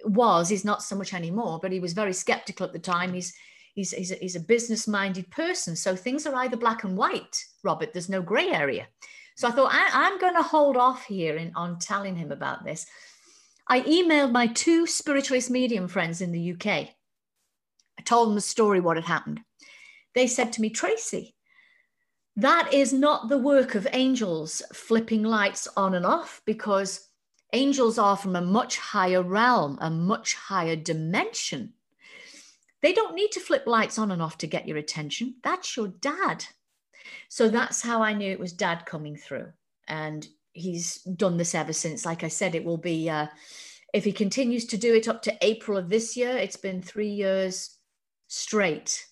[0.03, 3.13] was he's not so much anymore, but he was very skeptical at the time.
[3.13, 3.33] He's
[3.81, 7.43] he's he's a, he's a business minded person, so things are either black and white.
[7.63, 8.87] Robert, there's no grey area.
[9.35, 12.63] So I thought I, am going to hold off here in, on telling him about
[12.63, 12.85] this.
[13.67, 16.89] I emailed my two spiritualist medium friends in the UK
[18.01, 19.41] I told them the story, what had happened.
[20.15, 21.35] They said to me, Tracie,
[22.35, 27.09] that is not the work of angels flipping lights on and off because
[27.53, 31.73] angels are from a much higher realm, a much higher dimension.
[32.81, 35.35] They don't need to flip lights on and off to get your attention.
[35.43, 36.45] That's your dad.
[37.29, 39.47] So that's how I knew it was dad coming through.
[39.87, 42.05] And he's done this ever since.
[42.05, 43.27] Like I said, it will be, uh,
[43.93, 47.09] if he continues to do it up to April of this year, it's been three
[47.09, 47.77] years
[48.27, 49.05] straight.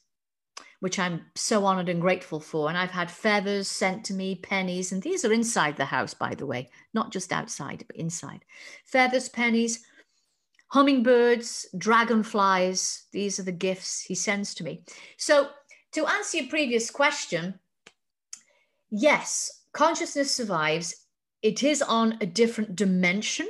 [0.80, 2.70] which I'm so honored and grateful for.
[2.70, 6.36] And I've had feathers sent to me, pennies, and these are inside the house, by
[6.36, 8.46] the way, not just outside, but inside.
[8.86, 9.84] Feathers, pennies,
[10.70, 13.06] hummingbirds, dragonflies.
[13.12, 14.84] These are the gifts he sends to me.
[15.18, 15.50] So,
[15.94, 17.60] to answer your previous question,
[18.90, 20.96] yes, consciousness survives.
[21.42, 23.48] It is on a different dimension.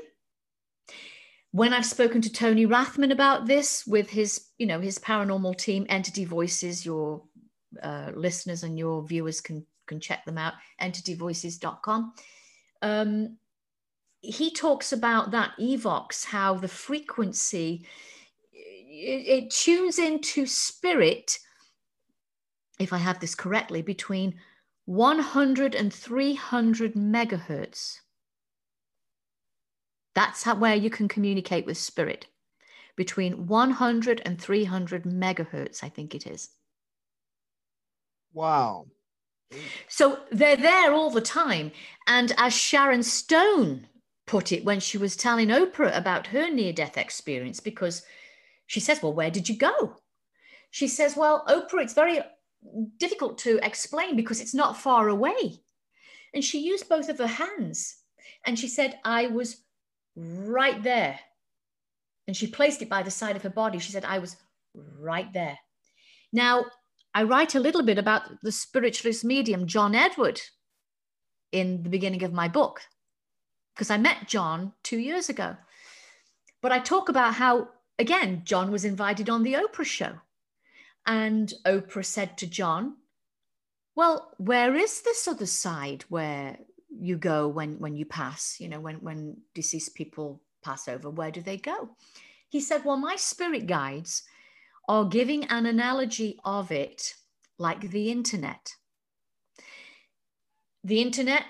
[1.52, 5.86] When I've spoken to Tony Rathman about this with his, you know, his paranormal team,
[5.90, 7.24] Entity Voices, your
[7.82, 12.14] uh, listeners and your viewers can can check them out, entityvoices.com.
[12.82, 13.38] Um,
[14.22, 17.86] he talks about that evox, how the frequency
[19.00, 21.40] it, it tunes into spirit,
[22.80, 24.36] if I have this correctly, between
[24.86, 28.00] 100 and 300 megahertz.
[30.16, 32.26] That's how, where you can communicate with spirit
[32.96, 36.50] between 100 and 300 megahertz, I think it is.
[38.34, 38.88] Wow.
[39.88, 41.72] So they're there all the time.
[42.08, 43.88] And as Sharon Stone
[44.30, 48.04] put it when she was telling Oprah about her near death experience, because
[48.68, 49.96] she says, Well, where did you go?
[50.70, 52.20] She says, Well, Oprah, it's very
[52.98, 55.62] difficult to explain because it's not far away.
[56.36, 57.96] And she used both of her hands
[58.46, 59.64] and she said, I was
[60.16, 61.20] right there.
[62.28, 63.80] And she placed it by the side of her body.
[63.80, 64.36] She said, I was
[65.00, 65.58] right there.
[66.32, 66.66] Now,
[67.16, 70.40] I write a little bit about the spiritualist medium, John Edward,
[71.52, 72.82] in the beginning of my book,
[73.80, 75.56] because I met John two years ago.
[76.62, 80.16] But I talk about how, again, John was invited on the Oprah show.
[81.06, 82.98] And Oprah said to John,
[83.96, 86.58] Well, where is this other side where
[86.90, 88.58] you go when, when you pass?
[88.60, 91.92] You know, when, when deceased people pass over, where do they go?
[92.50, 94.24] He said, Well, my spirit guides
[94.90, 97.14] are giving an analogy of it
[97.58, 98.74] like the internet.
[100.84, 101.46] The internet,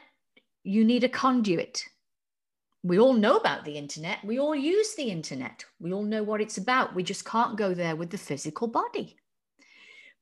[0.64, 1.86] you need a conduit.
[2.82, 4.24] We all know about the internet.
[4.24, 5.66] We all use the internet.
[5.80, 6.96] We all know what it's about.
[6.96, 9.18] We just can't go there with the physical body.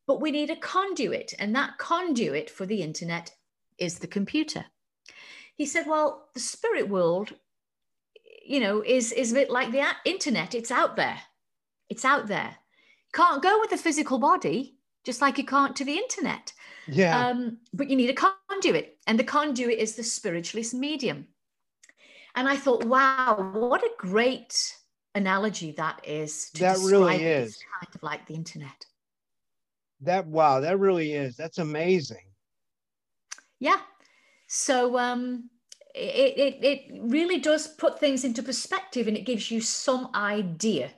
[0.07, 3.31] But we need a conduit, and that conduit for the internet
[3.77, 4.65] is the computer.
[5.55, 7.33] He said, Well, the spirit world,
[8.45, 10.55] you know, is, is a bit like the internet.
[10.55, 11.19] It's out there.
[11.89, 12.55] It's out there.
[13.13, 16.53] Can't go with the physical body, just like you can't to the internet.
[16.87, 17.27] Yeah.
[17.27, 21.27] Um, but you need a conduit, and the conduit is the spiritualist medium.
[22.37, 24.75] And I thought, wow, what a great
[25.15, 26.51] analogy that is.
[26.51, 28.85] To that really is kind of like the internet.
[30.01, 31.35] That wow, that really is.
[31.35, 32.25] That's amazing.
[33.59, 33.79] Yeah.
[34.45, 35.49] So um
[35.95, 40.91] it, it it really does put things into perspective and it gives you some idea.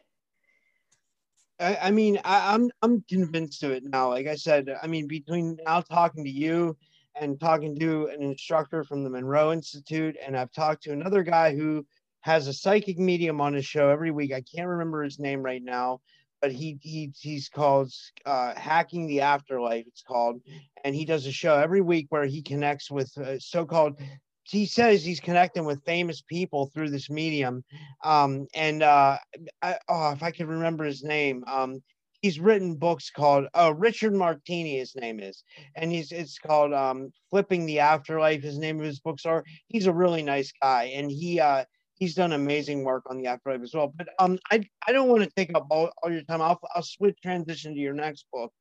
[1.57, 4.09] I, I mean, I, I'm I'm convinced of it now.
[4.09, 6.75] Like I said, I mean, between now talking to you
[7.19, 11.55] and talking to an instructor from the Monroe Institute, and I've talked to another guy
[11.55, 11.85] who
[12.21, 14.33] has a psychic medium on his show every week.
[14.33, 16.01] I can't remember his name right now,
[16.41, 17.91] but he he he's called
[18.25, 19.85] uh, hacking the afterlife.
[19.87, 20.41] It's called,
[20.83, 23.99] and he does a show every week where he connects with uh, so-called.
[24.43, 27.63] He says he's connecting with famous people through this medium,
[28.03, 29.17] um, and uh,
[29.61, 31.81] I, oh, if I could remember his name, um,
[32.21, 35.43] he's written books called oh Richard Martini, his name is,
[35.75, 38.43] and he's it's called um, Flipping the Afterlife.
[38.43, 39.43] His name of his books are.
[39.67, 41.65] He's a really nice guy, and he uh,
[41.99, 43.93] he's done amazing work on the afterlife as well.
[43.95, 46.41] But um, I I don't want to take up all, all your time.
[46.41, 48.51] I'll I'll switch transition to your next book.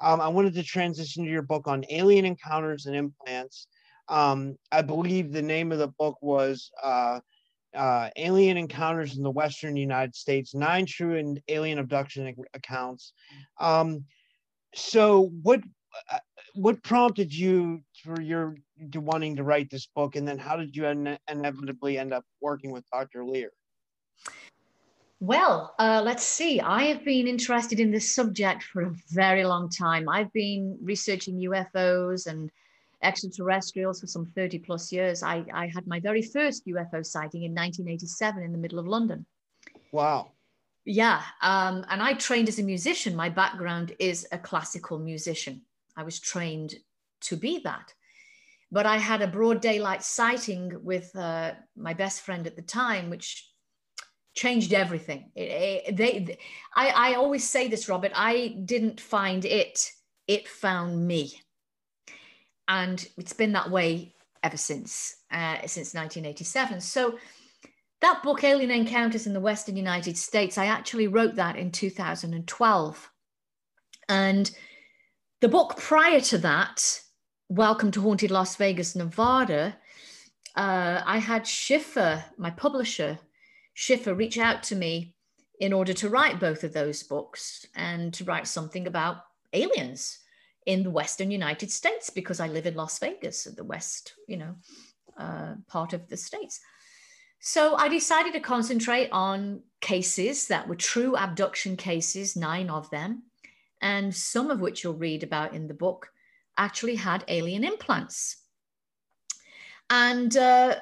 [0.00, 3.66] Um, I wanted to transition to your book on alien encounters and implants.
[4.08, 7.20] Um, I believe the name of the book was uh,
[7.74, 13.12] uh, Alien Encounters in the Western United States: Nine True and Alien Abduction Accounts.
[13.60, 14.04] Um,
[14.74, 15.60] so what?
[16.10, 16.18] Uh,
[16.54, 18.56] what prompted you for your
[18.92, 22.24] to wanting to write this book, and then how did you in- inevitably end up
[22.40, 23.24] working with Dr.
[23.24, 23.50] Leir?
[25.20, 26.60] Well, uh, let's see.
[26.60, 30.08] I have been interested in this subject for a very long time.
[30.08, 32.50] I've been researching UFOs and
[33.02, 35.22] extraterrestrials for some 30 plus years.
[35.22, 39.26] I, I had my very first UFO sighting in 1987 in the middle of London.
[39.92, 40.32] Wow.
[40.84, 41.22] Yeah.
[41.42, 43.14] Um, and I trained as a musician.
[43.14, 45.62] My background is a classical musician.
[45.96, 46.74] I was trained
[47.22, 47.92] to be that.
[48.70, 53.10] But I had a broad daylight sighting with uh, my best friend at the time,
[53.10, 53.48] which
[54.34, 55.30] changed everything.
[55.34, 56.38] It, it, they,
[56.74, 58.12] I, I always say this, Robert.
[58.14, 59.90] I didn't find it;
[60.26, 61.41] it found me,
[62.72, 66.80] and it's been that way ever since uh, since 1987.
[66.80, 67.18] So
[68.00, 73.10] that book, Alien Encounters in the Western United States, I actually wrote that in 2012,
[74.08, 74.50] and
[75.40, 77.00] the book prior to that,
[77.50, 79.76] Welcome to Haunted Las Vegas, Nevada,
[80.56, 83.18] uh, I had Schiffer, my publisher,
[83.74, 85.14] Schiffer, reach out to me
[85.60, 89.18] in order to write both of those books and to write something about
[89.52, 90.21] aliens
[90.66, 94.54] in the Western United States because I live in Las Vegas, the West, you know,
[95.18, 96.60] uh, part of the States.
[97.40, 103.24] So I decided to concentrate on cases that were true abduction cases, nine of them,
[103.80, 106.12] and some of which you'll read about in the book
[106.56, 108.36] actually had alien implants.
[109.90, 110.76] And uh,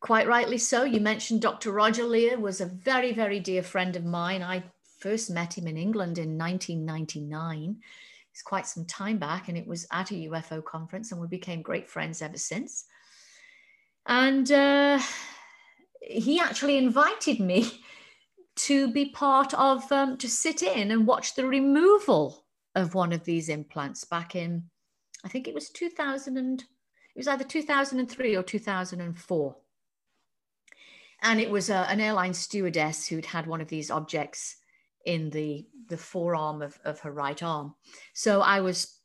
[0.00, 1.70] quite rightly so, you mentioned Dr.
[1.70, 4.42] Roger Leir was a very, very dear friend of mine.
[4.42, 4.62] I
[4.98, 7.76] first met him in England in 1999.
[8.36, 11.62] It's quite some time back, and it was at a UFO conference, and we became
[11.62, 12.84] great friends ever since.
[14.04, 15.00] And uh,
[16.02, 17.80] he actually invited me
[18.56, 23.24] to be part of, um, to sit in and watch the removal of one of
[23.24, 24.64] these implants back in,
[25.24, 29.56] I think it was 2000 and, it was either 2003 or 2004.
[31.22, 34.56] And it was uh, an airline stewardess who'd had one of these objects
[35.06, 37.74] in the, the forearm of, of her right arm.
[38.12, 38.98] So I was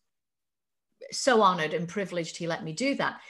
[1.12, 3.22] so honored and privileged he let me do that.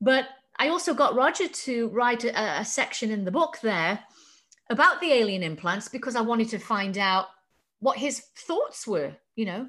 [0.00, 0.26] But
[0.58, 4.00] I also got Roger to write a, a section in the book there
[4.70, 7.26] about the alien implants because I wanted to find out
[7.80, 9.68] what his thoughts were, you know.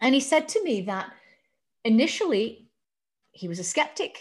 [0.00, 1.12] And he said to me that
[1.84, 2.68] initially
[3.32, 4.18] he was a skeptic.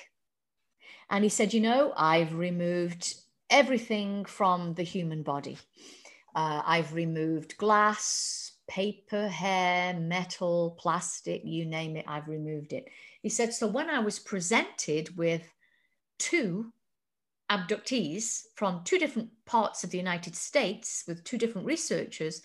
[1.09, 3.15] And he said, you know, I've removed
[3.49, 5.57] everything from the human body.
[6.39, 12.87] Uh, I've removed glass, paper, hair, metal, plastic, you name it, I've removed it.
[13.21, 15.41] He said, So when I was presented with
[16.17, 16.71] two
[17.51, 22.41] abductees from two different parts of the United States with two different researchers,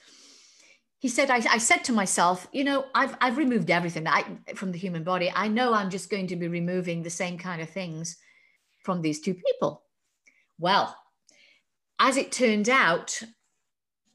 [0.99, 4.25] he said, I, I, said to myself, you know, I've, I've removed everything I,
[4.57, 5.31] from the human body.
[5.33, 8.17] I know I'm just going to be removing the same kind of things
[8.83, 9.85] from these two people.
[10.59, 10.97] Well,
[12.01, 13.23] as it turned out,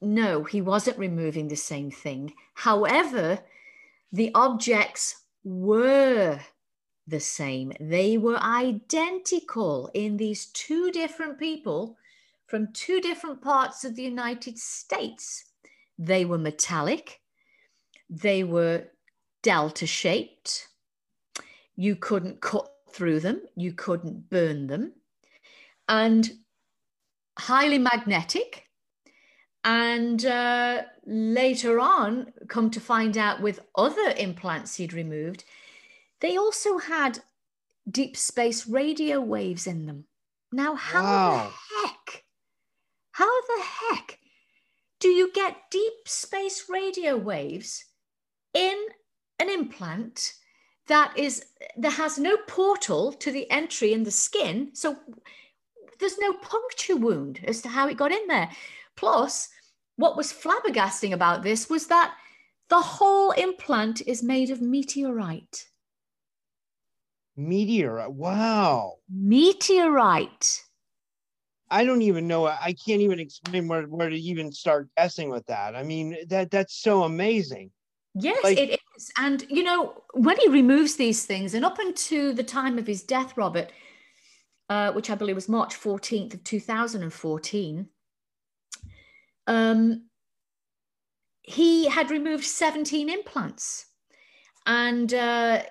[0.00, 2.32] no, he wasn't removing the same thing.
[2.54, 3.40] However,
[4.12, 6.40] the objects were
[7.06, 7.72] the same.
[7.80, 11.96] They were identical in these two different people
[12.46, 15.44] from two different parts of the United States.
[15.98, 17.20] They were metallic,
[18.08, 18.86] they were
[19.42, 20.68] delta shaped.
[21.76, 24.92] You couldn't cut through them, you couldn't burn them,
[25.88, 26.30] and
[27.38, 28.69] highly magnetic.
[29.62, 35.44] And uh, later on, come to find out with other implants he'd removed,
[36.20, 37.20] they also had
[37.90, 40.04] deep space radio waves in them.
[40.52, 41.52] Now, how wow.
[41.52, 42.24] the heck,
[43.12, 44.18] how the heck
[44.98, 47.84] do you get deep space radio waves
[48.54, 48.76] in
[49.38, 50.34] an implant
[50.88, 51.44] that is
[51.76, 54.70] that has no portal to the entry in the skin?
[54.72, 54.96] So
[55.98, 58.50] there's no puncture wound as to how it got in there.
[59.00, 59.48] Plus,
[59.96, 62.14] what was flabbergasting about this was that
[62.68, 65.64] the whole implant is made of meteorite.
[67.34, 68.12] Meteorite.
[68.12, 68.96] Wow.
[69.08, 70.62] Meteorite.
[71.70, 72.46] I don't even know.
[72.46, 75.74] I can't even explain where, where to even start guessing with that.
[75.74, 77.70] I mean, that that's so amazing.
[78.14, 79.10] Yes, like, it is.
[79.16, 83.02] And you know, when he removes these things, and up until the time of his
[83.02, 83.72] death, Robert,
[84.68, 87.88] uh, which I believe was March 14th of 2014,
[89.50, 90.04] um,
[91.42, 93.86] he had removed 17 implants.
[94.64, 95.62] And uh,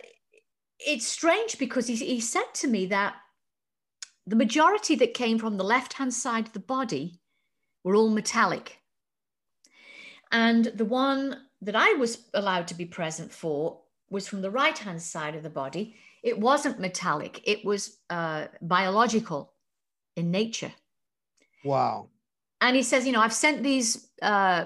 [0.80, 3.16] it's strange because he, he said to me that
[4.28, 7.22] the majority that came from the left hand side of the body
[7.86, 8.80] were all metallic.
[10.30, 14.78] And the one that I was allowed to be present for was from the right
[14.78, 15.96] hand side of the body.
[16.22, 19.54] It wasn't metallic, it was uh, biological
[20.18, 20.74] in nature.
[21.64, 22.10] Wow.
[22.62, 24.66] And he says, you know, I've sent these uh,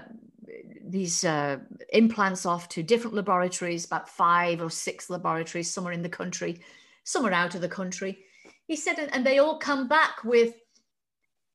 [0.86, 1.58] these uh,
[1.92, 6.60] implants off to different laboratories, about five or six laboratories, some are in the country,
[7.04, 8.20] some are out of the country.
[8.68, 10.54] He said, and they all come back with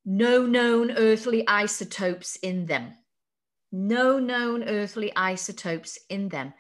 [0.05, 2.95] no known earthly isotopes in them.
[3.71, 6.55] No known earthly isotopes in them.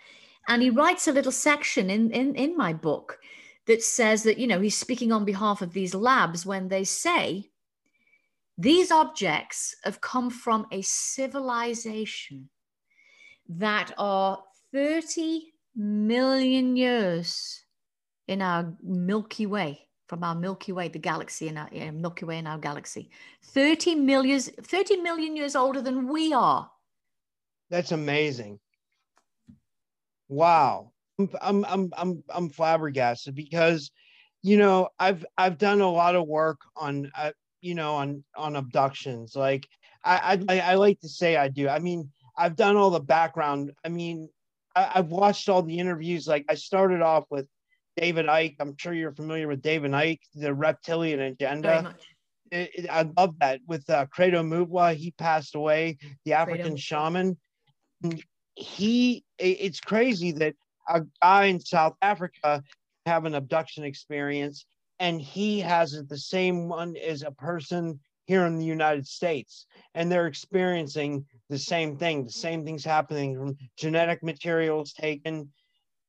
[0.48, 3.18] And he writes a little section in, in, in my book
[3.66, 7.50] that says that, you know, he's speaking on behalf of these labs when they say
[8.58, 12.50] these objects have come from a civilization
[13.48, 14.42] that are
[14.72, 17.64] 30 million years
[18.26, 22.38] in our Milky Way, from our Milky Way, the galaxy in our yeah, Milky Way
[22.38, 23.10] in our galaxy.
[23.44, 26.68] 30 million, 30 million years older than we are.
[27.70, 28.58] That's amazing.
[30.28, 30.92] Wow.
[31.40, 33.90] I'm I'm I'm I'm, flabbergasted because
[34.42, 38.56] you know I've I've done a lot of work on uh, you know on on
[38.56, 39.66] abductions like
[40.04, 41.68] I, I I like to say I do.
[41.68, 44.28] I mean I've done all the background I mean
[44.76, 47.46] I, I've watched all the interviews like I started off with
[47.96, 51.94] David Icke I'm sure you're familiar with David Icke the reptilian agenda.
[52.50, 57.36] It, it, I love that with uh, Credo Mutwa he passed away the African shaman.
[58.54, 60.54] He it's crazy that
[60.88, 62.62] a guy in South Africa
[63.04, 64.64] have an abduction experience
[65.00, 69.66] and he has it the same one as a person here in the United States
[69.94, 75.50] and they're experiencing the same thing the same things happening from genetic materials taken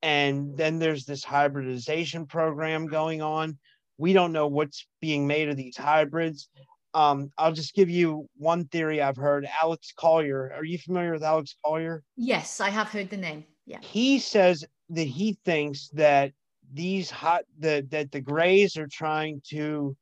[0.01, 3.57] and then there's this hybridization program going on
[3.97, 6.49] we don't know what's being made of these hybrids
[6.93, 9.47] um, I'll just give you one theory I've heard.
[9.61, 10.51] Alex Collier.
[10.55, 12.03] Are you familiar with Alex Collier?
[12.15, 13.45] Yes, I have heard the name.
[13.65, 13.79] Yeah.
[13.81, 16.31] He says that he thinks that
[16.73, 19.95] these hot that that the Greys are trying to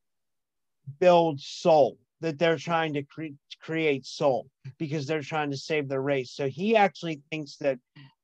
[1.00, 4.48] build soul, that they're trying to cre- create soul
[4.78, 6.32] because they're trying to save their race.
[6.32, 7.80] So he actually thinks that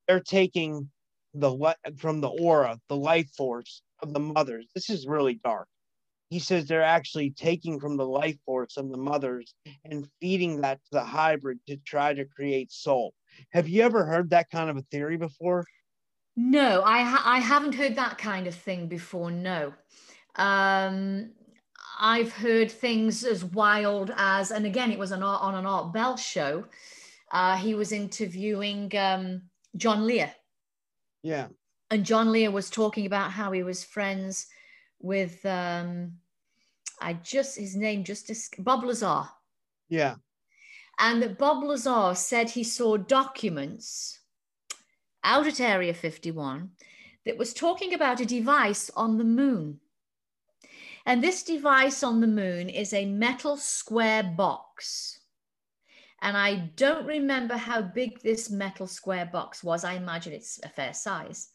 [0.08, 0.90] they're taking
[1.34, 4.68] the from the aura, the life force of the mothers.
[4.76, 5.68] This is really dark.
[6.30, 9.54] He says they're actually taking from the life force of the mothers
[9.86, 13.14] and feeding that to the hybrid to try to create soul.
[13.52, 15.66] Have you ever heard that kind of a theory before?
[16.36, 19.30] No, I ha- I haven't heard that kind of thing before.
[19.30, 19.74] No,
[20.36, 21.32] um,
[22.00, 26.18] I've heard things as wild as, and again, it was an on an Art Bell
[26.18, 26.66] show.
[27.32, 29.44] Uh, he was interviewing um,
[29.76, 30.34] John Lear.
[31.22, 31.48] Yeah,
[31.92, 34.48] and John Lear was talking about how he was friends
[35.00, 36.14] with um,
[37.00, 39.26] I just his name just Bob Lazar.
[39.88, 40.16] Yeah,
[40.98, 44.20] and that Bob Lazar said he saw documents
[45.24, 46.72] out at Area 51
[47.26, 49.80] that was talking about a device on the moon.
[51.06, 55.20] And this device on the moon is a metal square box.
[56.22, 59.84] And I don't remember how big this metal square box was.
[59.84, 61.50] I imagine it's a fair size.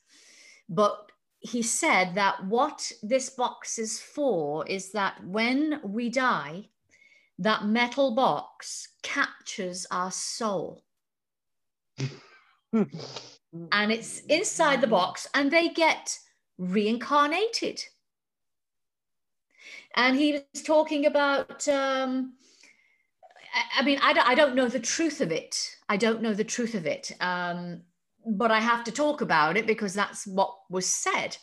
[0.68, 1.10] But
[1.40, 6.68] he said that what this box is for is that when we die,
[7.38, 10.82] that metal box captures our soul.
[13.72, 16.18] and it's inside the box, and they get
[16.58, 17.82] reincarnated.
[19.94, 22.34] And he was talking about, um,
[23.76, 25.56] I mean, I don't, I don't know the truth of it.
[25.88, 27.10] I don't know the truth of it.
[27.20, 27.82] Um,
[28.26, 31.36] but I have to talk about it because that's what was said.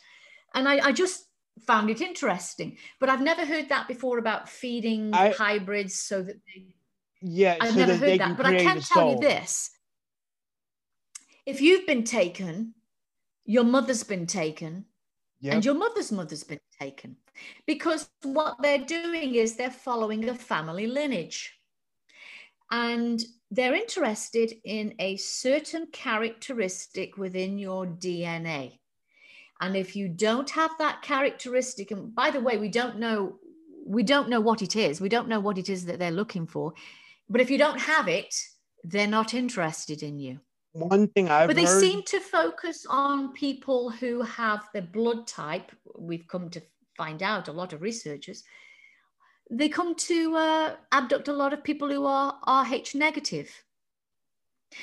[0.54, 1.24] And I, I just
[1.66, 2.78] found it interesting.
[3.00, 6.74] But I've never heard that before about feeding I, hybrids so that they.
[7.20, 8.36] Yeah, I've so never heard that.
[8.36, 9.70] But I can tell you this
[11.46, 12.74] if you've been taken,
[13.44, 14.84] your mother's been taken,
[15.40, 15.54] yep.
[15.54, 17.16] and your mother's mother's been taken.
[17.66, 21.52] Because what they're doing is they're following a family lineage.
[22.70, 23.22] And
[23.52, 28.80] they're interested in a certain characteristic within your DNA.
[29.60, 33.38] And if you don't have that characteristic, and by the way, we don't know,
[33.86, 35.00] we don't know what it is.
[35.00, 36.74] We don't know what it is that they're looking for.
[37.28, 38.34] But if you don't have it,
[38.82, 40.40] they're not interested in you.
[40.76, 41.80] One thing I've But they heard...
[41.80, 45.72] seem to focus on people who have the blood type.
[45.98, 46.60] We've come to
[46.96, 48.44] find out a lot of researchers.
[49.50, 53.50] They come to uh, abduct a lot of people who are Rh negative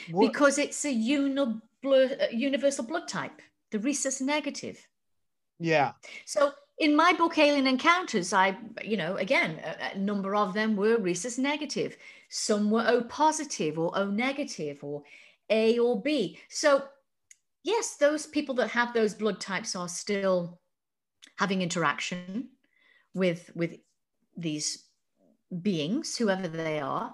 [0.10, 0.32] what?
[0.32, 3.42] because it's a uni- uh, universal blood type
[3.72, 4.88] the rhesus negative.
[5.60, 5.94] Yeah.
[6.26, 10.76] So in my book, Alien Encounters, I, you know, again, a, a, number of them
[10.76, 11.98] were rhesus negative.
[12.30, 15.04] Some were O positive or O negative or
[15.50, 16.40] A or B.
[16.50, 16.84] So,
[17.64, 20.60] yes, those people that have those blood types are still
[21.38, 22.50] having interaction
[23.14, 23.78] with with
[24.36, 24.86] these
[25.62, 27.14] beings, whoever they are.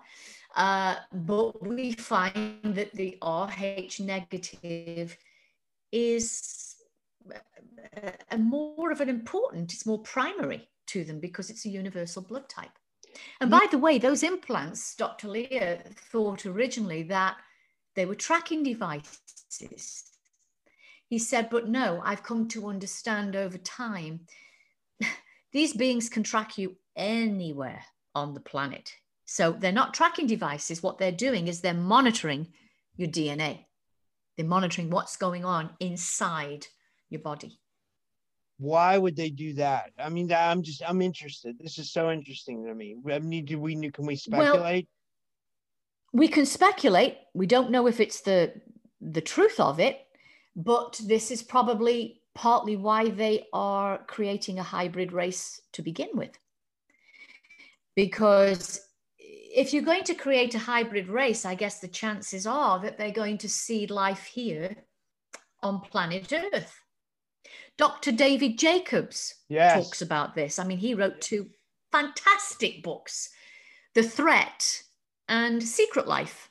[0.55, 5.17] Uh, but we find that the Rh negative
[5.91, 6.75] is
[8.31, 12.49] a more of an important, it's more primary to them because it's a universal blood
[12.49, 12.71] type.
[13.41, 13.59] And mm.
[13.59, 15.27] by the way, those implants, Dr.
[15.27, 17.37] Leir thought originally that
[17.95, 20.03] they were tracking devices.
[21.07, 24.21] He said, but no, I've come to understand over time
[25.51, 27.83] these beings can track you anywhere
[28.13, 28.93] on the planet.
[29.25, 30.81] So they're not tracking devices.
[30.81, 32.47] What they're doing is they're monitoring
[32.95, 33.65] your DNA.
[34.37, 36.67] They're monitoring what's going on inside
[37.09, 37.59] your body.
[38.57, 39.91] Why would they do that?
[39.97, 41.57] I mean, I'm just I'm interested.
[41.59, 42.95] This is so interesting to me.
[43.09, 44.87] I mean, do we can we speculate?
[44.89, 44.98] Well,
[46.13, 47.17] we can speculate.
[47.33, 48.53] We don't know if it's the
[49.01, 49.99] the truth of it,
[50.55, 56.37] but this is probably partly why they are creating a hybrid race to begin with.
[57.95, 58.81] Because
[59.17, 63.11] if you're going to create a hybrid race, I guess the chances are that they're
[63.11, 64.75] going to seed life here
[65.63, 66.79] on planet Earth.
[67.77, 68.11] Dr.
[68.11, 69.73] David Jacobs yes.
[69.73, 70.59] talks about this.
[70.59, 71.49] I mean, he wrote two
[71.91, 73.29] fantastic books
[73.95, 74.83] The Threat
[75.29, 76.49] and Secret Life.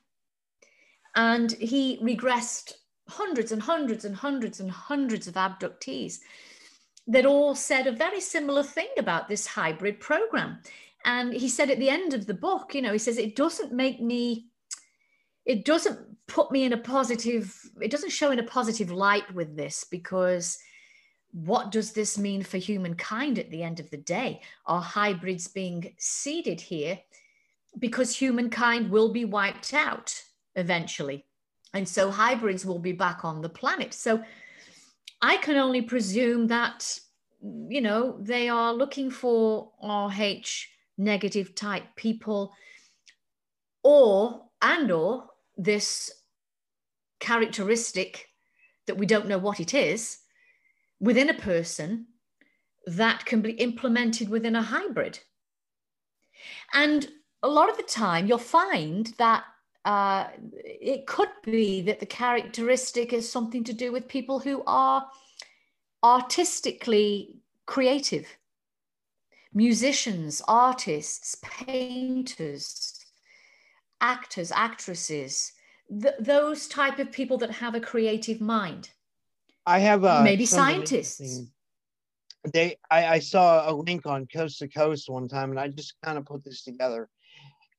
[1.15, 2.73] And he regressed
[3.09, 6.21] hundreds and hundreds and hundreds and hundreds of abductees
[7.09, 10.61] that all said a very similar thing about this hybrid program.
[11.05, 13.73] And he said at the end of the book, you know, he says, it doesn't
[13.73, 14.47] make me,
[15.45, 19.57] it doesn't put me in a positive, it doesn't show in a positive light with
[19.57, 20.59] this because
[21.33, 24.43] what does this mean for humankind at the end of the day?
[24.67, 26.99] Are hybrids being seeded here
[27.79, 30.23] because humankind will be wiped out
[30.55, 31.25] eventually?
[31.75, 33.93] And so hybrids will be back on the planet.
[33.95, 34.23] So
[35.21, 36.99] I can only presume that,
[37.43, 40.67] you know, they are looking for RH
[40.97, 42.53] negative type people
[43.83, 46.13] or and or this
[47.21, 48.29] characteristic
[48.87, 50.19] that we don't know what it is
[51.01, 52.07] within a person
[52.87, 55.21] that can be implemented within a hybrid.
[56.73, 57.09] And
[57.43, 59.45] a lot of the time, you'll find that
[59.85, 65.07] uh, it could be that the characteristic is something to do with people who are
[66.03, 67.37] artistically
[67.67, 68.27] creative
[69.55, 73.05] musicians, artists, painters,
[74.01, 75.53] actors, actresses,
[76.03, 78.91] th- those type of people that have a creative mind.
[79.67, 81.43] I have uh, maybe scientists.
[82.53, 85.95] They, I, I saw a link on Coast to Coast one time, and I just
[86.03, 87.09] kind of put this together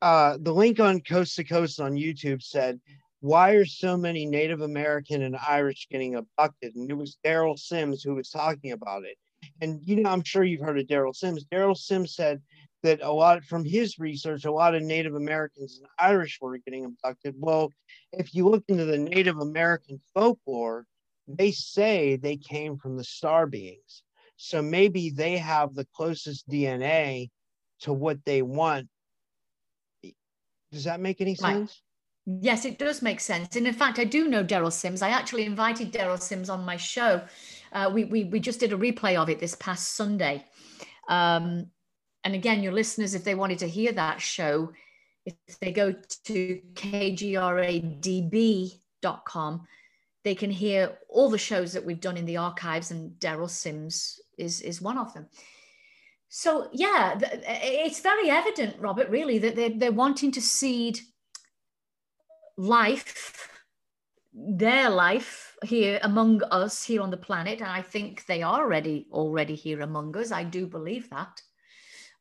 [0.01, 2.79] uh, the link on Coast to Coast on YouTube said,
[3.19, 6.75] Why are so many Native American and Irish getting abducted?
[6.75, 9.17] And it was Derrel Sims who was talking about it.
[9.61, 11.45] And, you know, I'm sure you've heard of Derrel Sims.
[11.45, 12.41] Derrel Sims said
[12.83, 16.85] that a lot from his research, a lot of Native Americans and Irish were getting
[16.85, 17.35] abducted.
[17.37, 17.71] Well,
[18.13, 20.85] if you look into the Native American folklore,
[21.27, 24.03] they say they came from the star beings.
[24.37, 27.29] So maybe they have the closest DNA
[27.81, 28.87] to what they want
[30.71, 31.81] does that make any sense?
[32.27, 32.41] Right.
[32.41, 33.55] Yes, it does make sense.
[33.55, 35.01] And in fact, I do know Derrel Sims.
[35.01, 37.21] I actually invited Derrel Sims on my show.
[37.73, 40.45] Uh, we, we, we just did a replay of it this past Sunday.
[41.07, 41.71] Um,
[42.23, 44.71] and again, your listeners, if they wanted to hear that show,
[45.25, 45.95] if they go
[46.25, 47.17] to kgradb.com,
[50.23, 54.19] they can hear all the shows that we've done in the archives, and Derrel Sims
[54.37, 55.27] is, is one of them
[56.29, 60.99] so yeah it's very evident robert really that they're, they're wanting to seed
[62.57, 63.49] life
[64.33, 69.07] their life here among us here on the planet and i think they are already
[69.11, 70.31] already here among us.
[70.31, 71.41] I do believe that.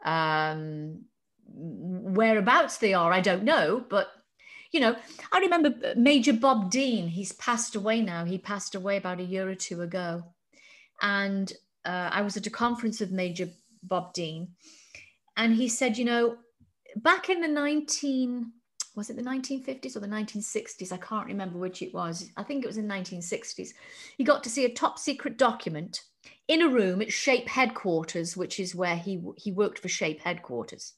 [0.05, 1.05] Um
[1.51, 4.09] whereabouts they are i don't know but
[4.71, 4.95] you know
[5.33, 8.25] i remember major bob dean he's passed away now.
[8.25, 10.25] He passed away about a year or two ago.
[11.01, 11.53] And
[11.85, 13.49] uh, i was at a conference with major
[13.89, 14.49] Bob Dean,
[15.37, 16.37] and he said, you know,
[16.97, 18.53] back in the 19
[18.99, 20.93] was it the 1950s or the 1960s?
[20.93, 22.33] I can't remember which it was.
[22.37, 23.69] I think it was in the 1960s.
[24.17, 26.03] He got to see a top secret document
[26.49, 30.95] in a room at Shape headquarters, which is where he he worked for Shape headquarters.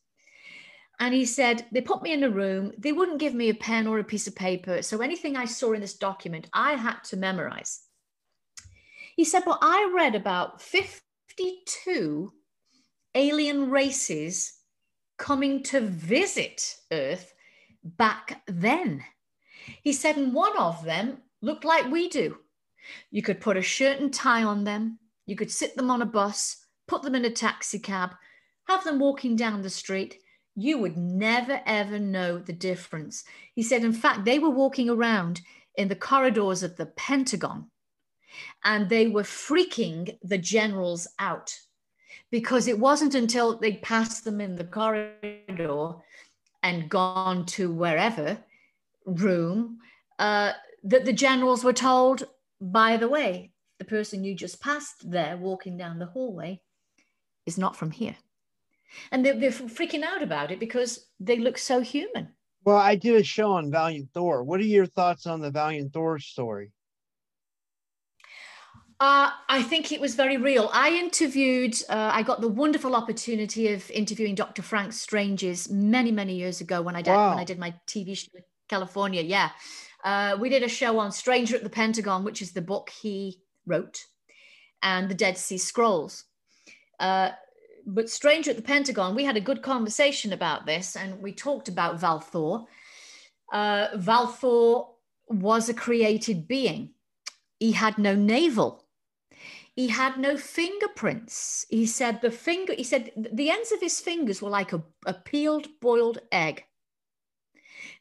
[0.99, 3.87] And he said, they put me in a room, they wouldn't give me a pen
[3.87, 4.83] or a piece of paper.
[4.83, 7.83] So anything I saw in this document, I had to memorize.
[9.17, 12.33] He said, well, I read about 52
[13.15, 14.55] alien races
[15.19, 17.33] coming to visit Earth
[17.85, 19.05] back then.
[19.83, 22.39] He said, and one of them looked like we do.
[23.11, 26.07] You could put a shirt and tie on them, you could sit them on a
[26.07, 28.11] bus, put them in a taxi cab,
[28.67, 30.19] have them walking down the street.
[30.57, 33.25] You would never ever know the difference.
[33.55, 35.41] He said, in fact, they were walking around
[35.77, 37.71] in the corridors of the Pentagon
[38.65, 41.55] and they were freaking the generals out
[42.31, 45.95] because it wasn't until they passed them in the corridor
[46.63, 48.39] and gone to wherever
[49.07, 49.79] room
[50.19, 50.53] uh,
[50.85, 52.25] that the generals were told,
[52.61, 56.61] by the way, the person you just passed there walking down the hallway
[57.47, 58.17] is not from here.
[59.11, 62.29] And they're, they're freaking out about it because they look so human.
[62.65, 64.43] Well, I did a show on Valiant Thor.
[64.45, 66.73] What are your thoughts on the Valiant Thor story?
[69.01, 70.69] Uh, I think it was very real.
[70.75, 74.61] I interviewed, uh, I got the wonderful opportunity of interviewing Dr.
[74.61, 77.31] Frank Stranges many, many years ago when I did, wow.
[77.31, 79.23] when I did my TV show in California.
[79.23, 79.51] Yeah.
[80.05, 83.41] Uh, we did a show on Stranger at the Pentagon, which is the book he
[83.67, 84.05] wrote,
[84.83, 86.25] and the Dead Sea Scrolls.
[86.99, 87.31] Uh,
[87.87, 91.69] but Stranger at the Pentagon, we had a good conversation about this, and we talked
[91.69, 92.67] about Valthor.
[93.51, 94.89] Uh, Valthor
[95.29, 96.91] was a created being.
[97.59, 98.85] He had no navel.
[99.81, 101.65] He had no fingerprints.
[101.71, 102.75] He said the finger.
[102.75, 106.65] He said the ends of his fingers were like a, a peeled boiled egg.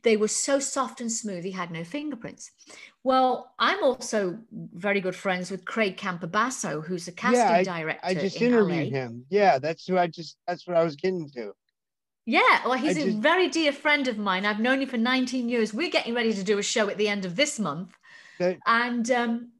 [0.04, 2.52] They were so soft and smooth, he had no fingerprints.
[3.02, 8.06] Well, I'm also very good friends with Craig Campobasso, who's a casting yeah, I, director.
[8.08, 9.00] I just in interviewed LA.
[9.00, 9.26] him.
[9.30, 11.54] Yeah, that's who I just that's what I was getting to.
[12.26, 14.46] Yeah, well, he's I a just- very dear friend of mine.
[14.46, 15.74] I've known him for 19 years.
[15.74, 17.96] We're getting ready to do a show at the end of this month.
[18.38, 19.52] That- And um,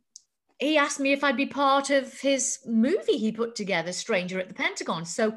[0.60, 4.50] he asked me if I'd be part of his movie he put together, Stranger at
[4.50, 5.06] the Pentagon.
[5.06, 5.36] So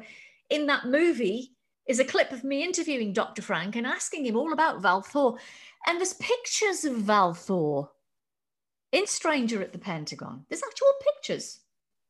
[0.49, 1.53] in that movie
[1.87, 3.41] is a clip of me interviewing Dr.
[3.41, 5.37] Frank and asking him all about Valthor.
[5.87, 7.87] And there's pictures of Valthor
[8.91, 10.45] in Stranger at the Pentagon.
[10.49, 11.59] There's actual pictures.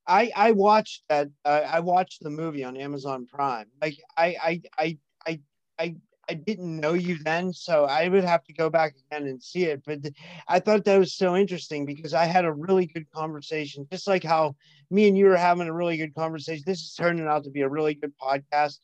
[0.06, 1.30] I I watched that.
[1.46, 3.68] Uh, I watched the movie on Amazon Prime.
[3.82, 5.40] Like I I I I
[5.80, 5.96] I
[6.30, 9.66] I didn't know you then, so I would have to go back again and see
[9.66, 9.84] it.
[9.86, 10.00] But
[10.48, 14.24] I thought that was so interesting because I had a really good conversation, just like
[14.24, 14.56] how
[14.90, 16.64] me and you were having a really good conversation.
[16.66, 18.80] This is turning out to be a really good podcast.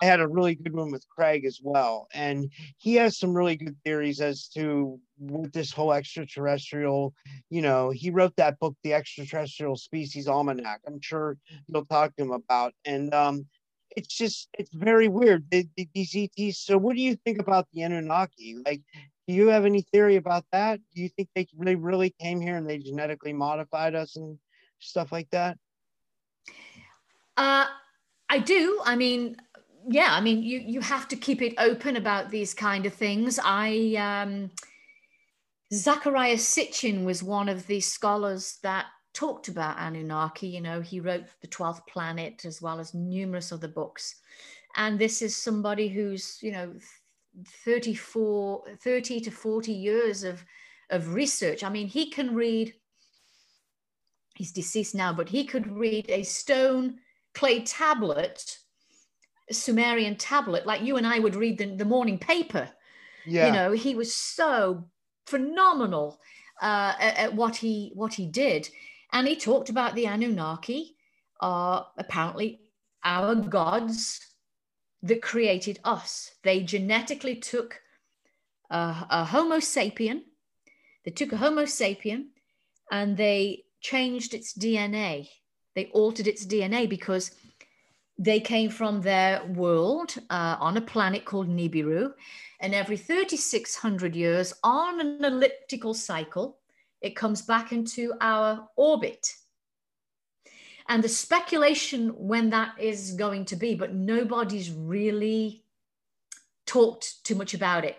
[0.00, 3.56] I had a really good one with Craig as well, and he has some really
[3.56, 7.14] good theories as to what this whole extraterrestrial
[7.50, 10.80] you know, he wrote that book, The Extraterrestrial Species Almanac.
[10.86, 11.36] I'm sure
[11.68, 12.74] you'll talk to him about.
[12.84, 13.46] And um,
[13.96, 15.50] it's just, it's very weird.
[15.50, 16.58] The- the- These ETs.
[16.58, 18.56] So, what do you think about the Anunnaki?
[18.64, 18.82] Like,
[19.26, 20.80] do you have any theory about that?
[20.94, 24.38] Do you think they really, really came here and they genetically modified us and
[24.80, 25.56] stuff like that?
[27.36, 27.66] Uh,
[28.28, 28.80] I do.
[28.84, 29.36] I mean,
[29.88, 30.08] yeah.
[30.10, 33.38] I mean, you you have to keep it open about these kind of things.
[33.42, 34.50] I um,
[35.72, 40.48] Zecharia Sitchin was one of the scholars that talked about Anunnaki.
[40.48, 44.16] You know, he wrote The Twelfth Planet as well as numerous other books.
[44.76, 46.74] And this is somebody who's, you know,
[47.64, 50.44] 34, 30 to 40 years of,
[50.90, 51.64] of research.
[51.64, 52.74] I mean, he can read,
[54.34, 56.98] he's deceased now, but he could read a stone
[57.34, 58.58] clay tablet,
[59.50, 62.68] Sumerian tablet, like you and I would read the, the morning paper.
[63.26, 63.46] Yeah.
[63.46, 64.84] You know, he was so
[65.26, 66.20] phenomenal
[66.60, 68.68] uh, at, at what he what he did,
[69.14, 70.96] and he talked about the Anunnaki
[71.40, 72.60] are apparently
[73.04, 74.20] our gods
[75.02, 76.32] that created us.
[76.42, 77.80] They genetically took
[78.70, 80.22] a, a Homo sapien.
[81.04, 82.30] They took a Homo sapien,
[82.90, 85.28] and they changed its DNA.
[85.76, 87.30] They altered its DNA because
[88.18, 92.12] they came from their world uh, on a planet called Nibiru.
[92.58, 96.58] And every 3,600 years, on an elliptical cycle,
[97.04, 99.28] it comes back into our orbit.
[100.88, 105.64] And the speculation when that is going to be, but nobody's really
[106.66, 107.98] talked too much about it.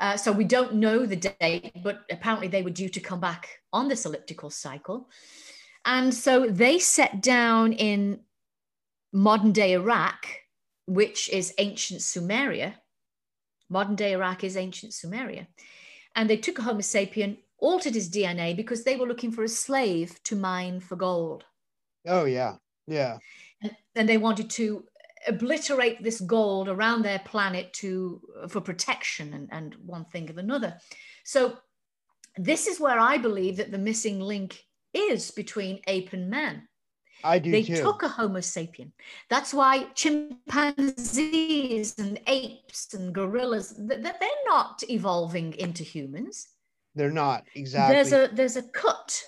[0.00, 3.60] Uh, so we don't know the date, but apparently they were due to come back
[3.74, 5.08] on this elliptical cycle.
[5.84, 8.20] And so they set down in
[9.12, 10.26] modern day Iraq,
[10.86, 12.74] which is ancient Sumeria.
[13.68, 15.46] Modern day Iraq is ancient Sumeria.
[16.14, 19.48] And they took a Homo sapien, altered his DNA because they were looking for a
[19.48, 21.44] slave to mine for gold.
[22.06, 22.56] Oh, yeah.
[22.86, 23.18] Yeah.
[23.62, 24.84] And, and they wanted to
[25.26, 30.76] obliterate this gold around their planet to for protection and, and one thing of another.
[31.24, 31.58] So
[32.36, 36.68] this is where I believe that the missing link is between ape and man.
[37.24, 37.76] I do they too.
[37.76, 38.92] took a Homo sapien.
[39.30, 46.48] That's why chimpanzees and apes and gorillas th- th- they're not evolving into humans.
[46.96, 47.94] They're not exactly.
[47.94, 49.22] There's a there's a cut.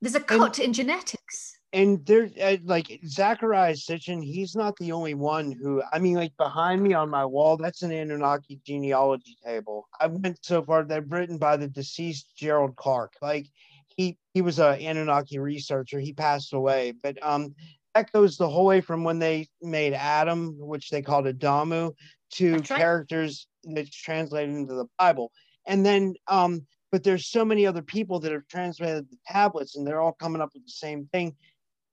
[0.00, 1.56] There's a cut in genetics.
[1.72, 6.36] and there uh, like Zecharia Sitchin, he's not the only one who I mean, like
[6.38, 9.86] behind me on my wall, that's an Anunnaki genealogy table.
[10.00, 13.12] I went so far that written by the deceased Gerald Clark.
[13.20, 13.46] Like
[13.88, 16.00] he he was a Anunnaki researcher.
[16.00, 17.54] He passed away, but um
[17.94, 21.92] that goes the whole way from when they made Adam, which they called Adamu,
[22.32, 22.64] to right.
[22.64, 25.30] characters that's translated into the Bible.
[25.66, 29.86] And then um but there's so many other people that have translated the tablets and
[29.86, 31.34] they're all coming up with the same thing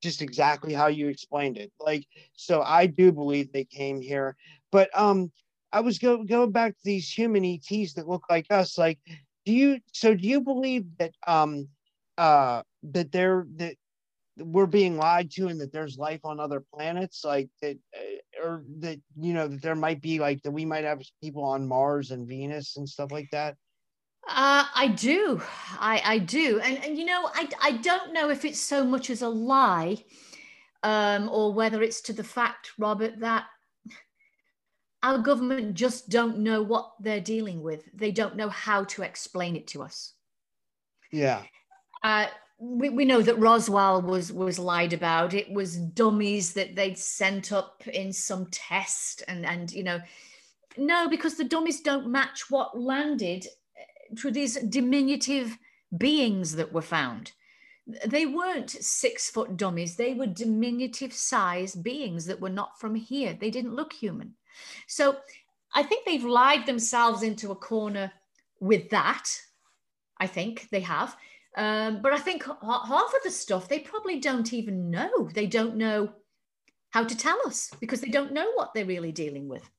[0.01, 1.71] just exactly how you explained it.
[1.79, 4.35] Like so i do believe they came here
[4.71, 5.31] but um
[5.71, 8.99] i was go, going back to these human ets that look like us like
[9.45, 11.67] do you so do you believe that um
[12.17, 13.75] uh that they're that
[14.37, 17.23] we're being lied to and that there's life on other planets?
[17.23, 20.83] Like that uh, or that you know that there might be like that we might
[20.83, 23.55] have people on mars and venus and stuff like that
[24.27, 25.41] Uh, I do.
[25.79, 26.59] I, I do.
[26.59, 30.03] And, and, you know, I, I don't know if it's so much as a lie
[30.81, 33.45] um, or whether it's to the fact, Robert, that
[35.01, 37.83] our government just don't know what they're dealing with.
[37.93, 40.13] They don't know how to explain it to us.
[41.11, 41.43] Yeah.
[42.01, 45.33] Uh, we, we know that Roswell was was lied about.
[45.33, 49.99] It was dummies that they'd sent up in some test, and and you know,
[50.77, 53.45] no, because the dummies don't match what landed
[54.17, 55.57] to these diminutive
[55.97, 57.31] beings that were found.
[58.05, 59.95] They weren't six foot dummies.
[59.95, 63.37] They were diminutive size beings that were not from here.
[63.39, 64.35] They didn't look human.
[64.87, 65.17] So
[65.73, 68.11] I think they've lied themselves into a corner
[68.59, 69.29] with that.
[70.17, 71.17] I think they have.
[71.57, 75.29] Um, but I think half of the stuff they probably don't even know.
[75.33, 76.13] They don't know
[76.91, 79.69] how to tell us because they don't know what they're really dealing with.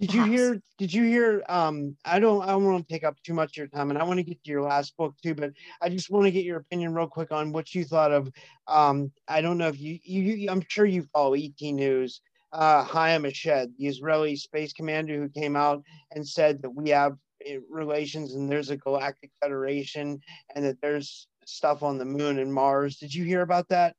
[0.00, 0.30] Did perhaps.
[0.30, 0.62] you hear?
[0.78, 1.44] Did you hear?
[1.48, 2.42] Um, I don't.
[2.42, 4.22] I don't want to take up too much of your time, and I want to
[4.24, 5.34] get to your last book too.
[5.34, 8.30] But I just want to get your opinion real quick on what you thought of.
[8.66, 9.98] Um, I don't know if you.
[10.02, 10.50] You.
[10.50, 12.22] I'm sure you follow ET News
[12.52, 15.82] uh, Haim Eshed, the Israeli space commander who came out
[16.12, 20.20] and said that we have eh, relations and there's a galactic federation
[20.54, 22.96] and that there's stuff on the moon and Mars.
[22.96, 23.94] Did you hear about that?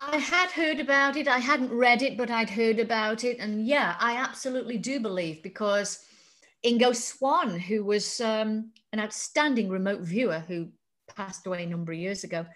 [0.00, 1.28] I had heard about it.
[1.28, 3.38] I hadn't read it, but I'd heard about it.
[3.38, 6.04] And yeah, I absolutely do believe because
[6.64, 10.68] Ingo Swann, who was um, an outstanding remote viewer who
[11.14, 12.46] passed away a number of years ago,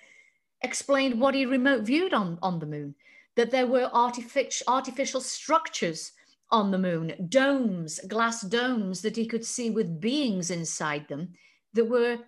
[0.63, 2.95] explained what he remote viewed on, on the moon
[3.37, 6.13] that there were artificial, artificial structures
[6.51, 11.33] on the moon, domes, glass domes that he could see with beings inside them
[11.75, 12.19] that were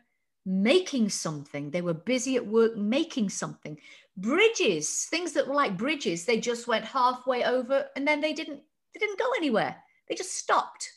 [0.47, 1.70] making something.
[1.70, 3.78] They were busy at work making something.
[4.16, 8.60] Bridges, things that were like bridges, they just went halfway over and then they didn't
[8.92, 9.76] they didn't go anywhere.
[10.08, 10.90] They just stopped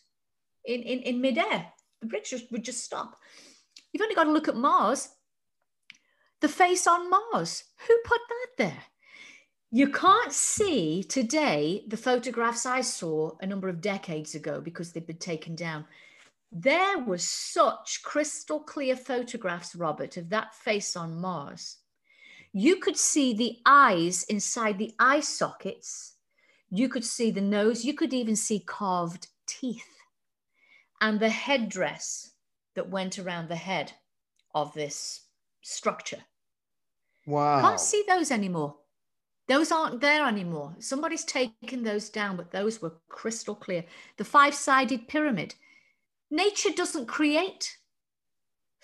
[0.65, 1.67] in, in, in midair.
[2.01, 3.17] The bridge just, would just stop.
[3.93, 5.09] You've only got to look at Mars.
[6.41, 7.63] The face on Mars.
[7.87, 8.83] Who put that there?
[9.71, 15.05] You can't see today the photographs I saw a number of decades ago because they've
[15.05, 15.85] been taken down.
[16.51, 21.77] There were such crystal clear photographs, Robert, of that face on Mars.
[22.57, 26.13] You could see the eyes inside the eye sockets.
[26.69, 27.83] You could see the nose.
[27.83, 29.97] You could even see carved teeth
[31.01, 32.31] and the headdress
[32.75, 33.91] that went around the head
[34.53, 35.25] of this
[35.63, 36.23] structure.
[37.27, 37.59] Wow.
[37.59, 38.77] Can't see those anymore.
[39.49, 40.77] Those aren't there anymore.
[40.79, 43.83] Somebody's taken those down, but those were crystal clear.
[44.15, 45.55] The five sided pyramid.
[46.31, 47.79] Nature doesn't create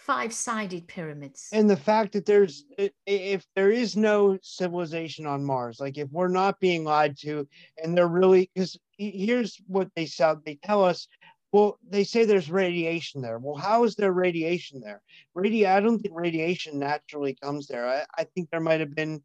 [0.01, 1.47] five sided pyramids.
[1.51, 2.65] And the fact that there's,
[3.05, 7.47] if there is no civilization on Mars, like if we're not being lied to,
[7.81, 11.07] and they're really, because here's what they sound, they tell us
[11.53, 13.37] well, they say there's radiation there.
[13.37, 15.01] Well, how is there radiation there?
[15.35, 17.85] Radi- I don't think radiation naturally comes there.
[17.85, 19.21] I, I think there might have been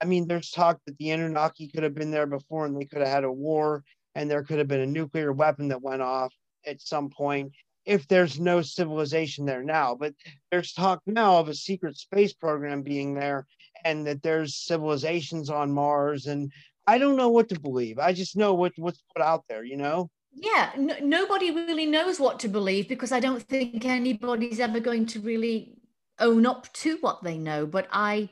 [0.00, 3.00] I mean, there's talk that the Anunnaki could have been there before and they could
[3.00, 6.34] have had a war and there could have been a nuclear weapon that went off
[6.66, 7.52] at some point
[7.86, 9.94] if there's no civilization there now.
[9.94, 10.14] But
[10.50, 13.46] there's talk now of a secret space program being there
[13.84, 16.26] and that there's civilizations on Mars.
[16.26, 16.52] And
[16.86, 17.98] I don't know what to believe.
[17.98, 20.10] I just know what, what's put out there, you know?
[20.32, 25.20] Yeah, nobody really knows what to believe because I don't think anybody's ever going to
[25.20, 25.78] really
[26.18, 27.64] own up to what they know.
[27.66, 28.28] But I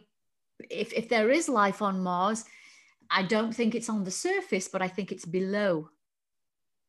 [0.70, 2.44] if, if there is life on Mars,
[3.10, 5.90] I don't think it's on the surface, but I think it's below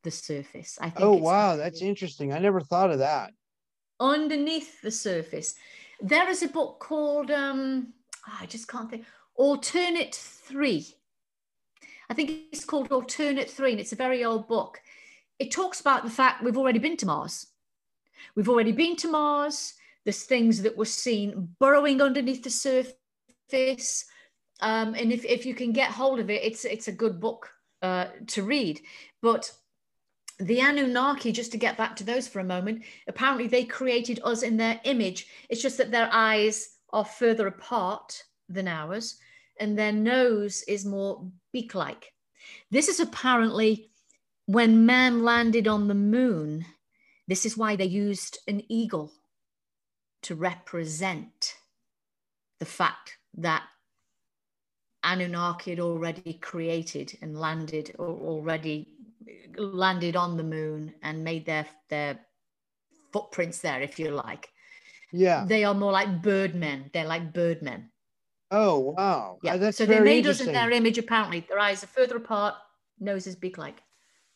[0.06, 0.78] the surface.
[0.80, 1.06] I think.
[1.06, 2.32] Oh wow, that's interesting.
[2.32, 3.32] I never thought of that.
[4.00, 5.56] Underneath the surface,
[6.00, 7.94] there is a book called um,
[8.26, 9.04] ah, I just can't think.
[9.36, 10.96] Alternate Three.
[12.10, 14.80] I think it's called Alternate Three, and it's a very old book.
[15.40, 17.48] It talks about the fact we've already been to Mars.
[18.36, 19.74] We've already been to Mars.
[20.06, 24.06] There's things that were seen burrowing underneath the surface.
[24.62, 27.50] Um, and if, if you can get hold of it, it's it's a good book
[27.82, 28.82] uh, to read.
[29.22, 29.52] But
[30.40, 34.44] the Anunnaki, just to get back to those for a moment, apparently they created us
[34.44, 35.28] in their image.
[35.50, 39.18] It's just that their eyes are further apart than ours,
[39.60, 42.14] and their nose is more beak like.
[42.70, 43.90] This is apparently
[44.46, 46.66] when man landed on the moon.
[47.28, 49.12] This is why they used an eagle
[50.24, 51.56] to represent
[52.60, 53.64] the fact that
[55.04, 58.95] Anunnaki had already created and landed or already
[59.58, 62.20] landed on the moon and made their their
[63.12, 64.50] footprints there, if you like.
[65.12, 65.46] Yeah.
[65.48, 66.90] They are more like birdmen.
[66.94, 67.90] They're like birdmen.
[68.52, 69.40] Oh wow.
[69.44, 69.56] Yeah.
[69.56, 71.40] Uh, that's so they made us in their image apparently.
[71.42, 72.56] Their eyes are further apart,
[73.00, 73.82] noses big like.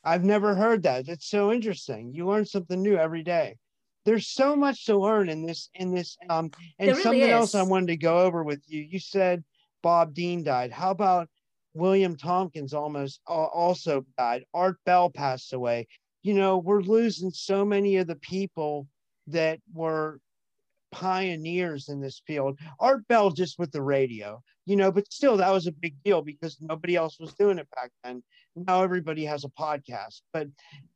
[0.03, 1.07] I've never heard that.
[1.07, 2.13] It's so interesting.
[2.13, 3.57] You learn something new every day.
[4.05, 7.63] There's so much to learn in this in this um and really something else I
[7.63, 8.81] wanted to go over with you.
[8.81, 9.43] You said
[9.83, 10.71] Bob Dean died.
[10.71, 11.29] How about
[11.73, 14.45] William Tompkins almost al- also died.
[14.53, 15.87] Art Bell passed away.
[16.23, 18.87] You know, we're losing so many of the people
[19.27, 20.19] that were
[20.91, 22.59] pioneers in this field.
[22.79, 26.21] Art Bell just with the radio, you know, but still that was a big deal
[26.21, 28.23] because nobody else was doing it back then.
[28.55, 30.47] Now everybody has a podcast, but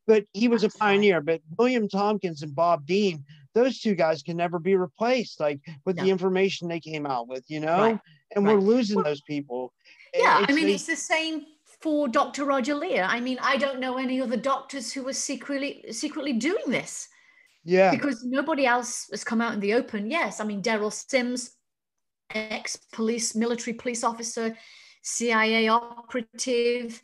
[0.08, 1.22] but he was a pioneer.
[1.22, 5.96] But William Tompkins and Bob Dean, those two guys can never be replaced, like with
[5.98, 8.00] the information they came out with, you know, Right,
[8.36, 9.72] and we're losing those people.
[10.14, 11.46] Yeah, I mean, it's the same
[11.82, 12.46] for Dr.
[12.46, 13.04] Roger Leir.
[13.04, 17.10] I mean, I don't know any other doctors who were secretly secretly doing this
[17.66, 20.10] yeah, because nobody else has come out in the open.
[20.10, 21.52] Yes, I mean, Derrel Sims,
[22.34, 24.58] ex-police, military police officer,
[25.02, 27.02] CIA operative,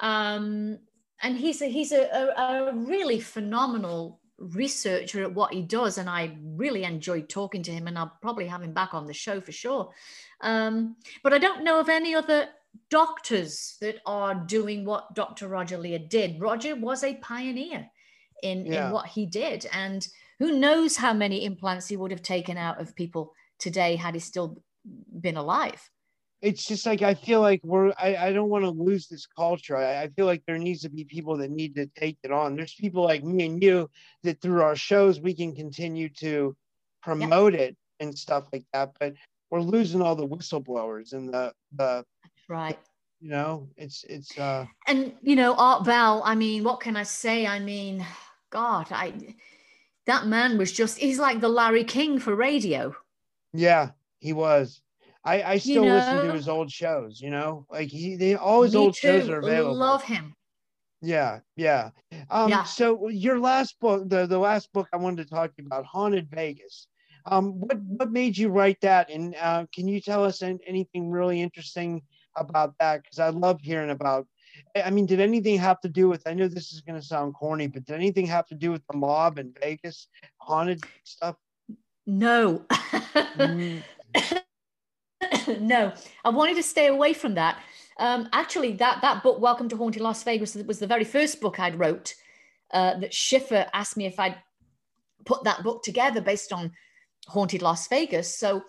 [0.00, 0.78] um,
[1.22, 6.08] and he's a he's a, a, a really phenomenal researcher at what he does, and
[6.08, 9.40] I really enjoyed talking to him, and I'll probably have him back on the show
[9.40, 9.90] for sure.
[10.40, 12.48] Um, but I don't know of any other
[12.90, 15.48] doctors that are doing what Dr.
[15.48, 16.40] Roger Leir did.
[16.40, 17.90] Roger was a pioneer
[18.42, 18.86] in, Yeah.
[18.86, 19.66] in what he did.
[19.72, 20.06] And
[20.38, 24.20] who knows how many implants he would have taken out of people today had he
[24.20, 24.62] still
[25.20, 25.90] been alive.
[26.40, 29.76] It's just like I feel like we're I, I don't want to lose this culture.
[29.76, 32.54] I, I feel like there needs to be people that need to take it on.
[32.56, 33.90] There's people like me and you
[34.22, 36.56] that through our shows we can continue to
[37.02, 38.92] promote it and stuff like that.
[39.00, 39.14] But
[39.50, 42.04] we're losing all the whistleblowers and the the
[42.48, 42.78] Right.
[43.20, 47.02] you know it's it's uh And, you know, Art Bell, I mean, what can I
[47.02, 47.46] say?
[47.46, 48.06] I mean,
[48.50, 49.34] God, I
[50.06, 52.94] that man was just he's like the Larry King for radio.
[53.52, 54.80] yeah he was.
[55.28, 57.20] I I still listen to his old shows.
[57.20, 59.76] You know like he they all his old shows are available.
[59.76, 60.34] Love him.
[61.00, 61.90] Yeah, yeah.
[62.30, 62.64] Um, Yeah.
[62.64, 65.84] so your last book, the, the last book I wanted to talk to you about,
[65.86, 66.88] Haunted Vegas.
[67.26, 69.10] Um, what what made you write that?
[69.10, 72.02] And uh, can you tell us anything really interesting
[72.36, 73.02] about that?
[73.02, 74.26] Because I love hearing about.
[74.74, 76.26] I I mean, did anything have to do with?
[76.26, 78.82] I know this is going to sound corny, but did anything have to do with
[78.90, 80.08] the mob in Vegas,
[80.38, 81.36] haunted stuff?
[82.06, 82.64] No.
[83.36, 83.82] Mm,
[85.60, 85.92] no,
[86.24, 87.60] I wanted to stay away from that.
[87.98, 91.58] Um, actually, that that book, Welcome to Haunted Las Vegas, was the very first book
[91.58, 92.14] I'd wrote.
[92.70, 94.36] Uh, that Schiffer asked me if I'd
[95.24, 96.72] put that book together based on
[97.26, 98.38] Haunted Las Vegas.
[98.38, 98.62] So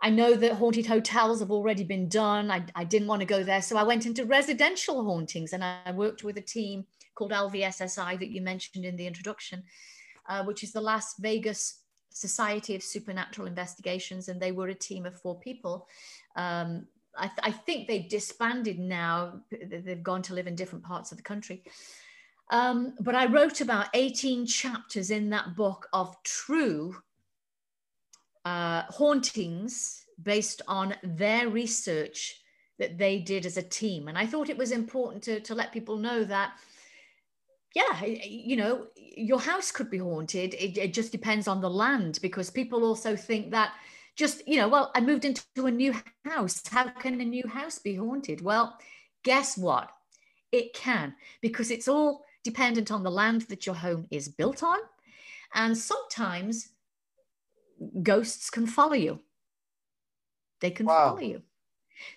[0.00, 2.50] I know that haunted hotels have already been done.
[2.50, 5.92] I, I didn't want to go there, so I went into residential hauntings, and I
[5.92, 9.62] worked with a team called LVSSI that you mentioned in the introduction,
[10.28, 11.81] uh, which is the Las Vegas
[12.14, 15.88] Society of Supernatural Investigations, and they were a team of four people.
[16.36, 16.86] Um,
[17.16, 19.40] I, th- I think they disbanded now.
[19.50, 21.62] They've gone to live in different parts of the country.
[22.50, 26.96] Um, but I wrote about 18 chapters in that book of true
[28.44, 32.42] uh, hauntings based on their research
[32.78, 34.08] that they did as a team.
[34.08, 36.52] And I thought it was important to, to let people know that
[37.74, 40.54] yeah, you know, your house could be haunted.
[40.54, 43.72] It, it just depends on the land because people also think that
[44.16, 45.94] just, you know, well, I moved into a new
[46.26, 46.62] house.
[46.68, 48.42] How can a new house be haunted?
[48.42, 48.76] Well,
[49.24, 49.90] guess what?
[50.50, 54.78] It can because it's all dependent on the land that your home is built on.
[55.54, 56.68] And sometimes
[58.02, 59.20] ghosts can follow you.
[60.60, 61.10] They can Wow.
[61.10, 61.42] follow you.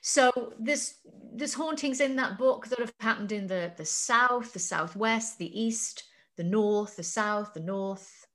[0.02, 0.96] So there's
[1.34, 5.60] there's hauntings in that book that have happened in the the south, the southwest, the
[5.60, 6.04] east,
[6.38, 8.28] the north, the south, the north,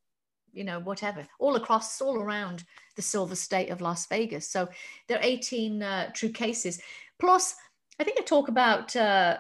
[0.53, 2.65] you know, whatever, all across, all around
[2.97, 4.49] the silver state of Las Vegas.
[4.49, 4.69] So
[5.07, 6.81] there are 18 uh, true cases.
[7.19, 7.55] Plus,
[7.99, 9.39] I think I talk about uh,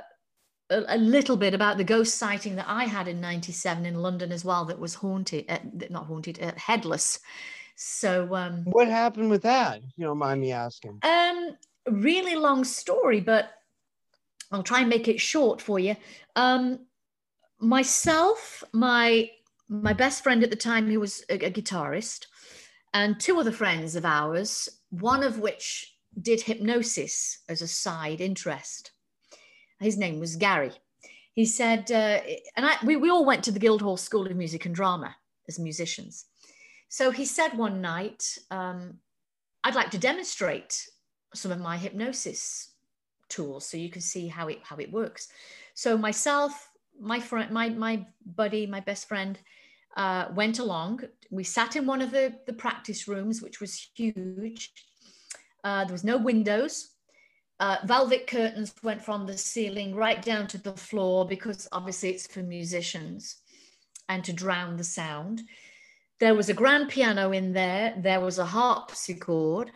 [0.71, 4.33] a, a little bit about the ghost sighting that I had in '97 in London
[4.33, 4.65] as well.
[4.67, 5.59] That was haunted, uh,
[5.91, 7.21] not haunted, uh, headless.
[7.77, 9.81] So um, what happened with that?
[9.97, 11.01] You don't mind me asking.
[11.03, 11.57] um,
[11.91, 13.51] really long story, but
[14.53, 15.97] I'll try and make it short for you.
[16.37, 16.81] Um,
[17.59, 19.31] myself, my
[19.69, 22.27] my best friend at the time, who was a, a guitarist,
[22.93, 28.91] and two other friends of ours, one of which did hypnosis as a side interest.
[29.79, 30.73] His name was Gary.
[31.35, 32.21] He said, uh,
[32.57, 35.15] and I, we, we all went to the Guildhall School of Music and Drama
[35.49, 36.27] as musicians.
[36.89, 38.99] So he said one night, um,
[39.63, 40.89] I'd like to demonstrate
[41.35, 42.71] some of my hypnosis
[43.29, 45.29] tools so you can see how it how it works.
[45.75, 46.71] So myself,
[47.01, 49.39] my friend, my my buddy, my best friend,
[49.97, 51.01] uh, went along.
[51.31, 54.73] We sat in one of the the practice rooms, which was huge.
[55.65, 56.91] Uh, there was no windows.
[57.61, 62.27] uh, velvet curtains went from the ceiling right down to the floor because obviously it's
[62.27, 63.37] for musicians
[64.09, 65.43] and to drown the sound.
[66.21, 67.95] There was a grand piano in there.
[67.99, 69.73] There was a harpsichord.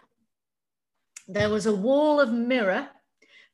[1.26, 2.88] There was a wall of mirror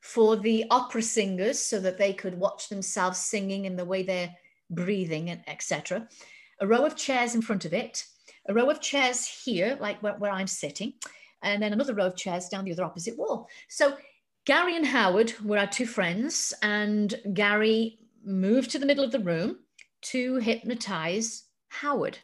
[0.01, 4.35] for the opera singers so that they could watch themselves singing in the way they're
[4.71, 6.09] breathing and etc.
[6.61, 8.05] A row of chairs in front of it,
[8.49, 10.95] a row of chairs here, like where, where I'm sitting,
[11.43, 13.49] and then another row of chairs down the other opposite wall.
[13.69, 13.97] So
[14.47, 19.21] Gary and Howard were our two friends, and Gary moved to the middle of the
[19.21, 19.59] room
[20.03, 22.19] to hypnotize Howard.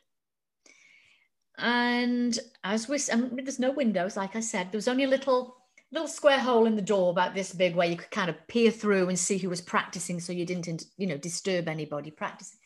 [1.59, 5.09] And as we, I mean, there's no windows, like I said, there was only a
[5.09, 5.57] little
[5.92, 8.72] little square hole in the door about this big where you could kind of peer
[8.72, 12.59] through and see who was practicing so you didn't you know disturb anybody practicing.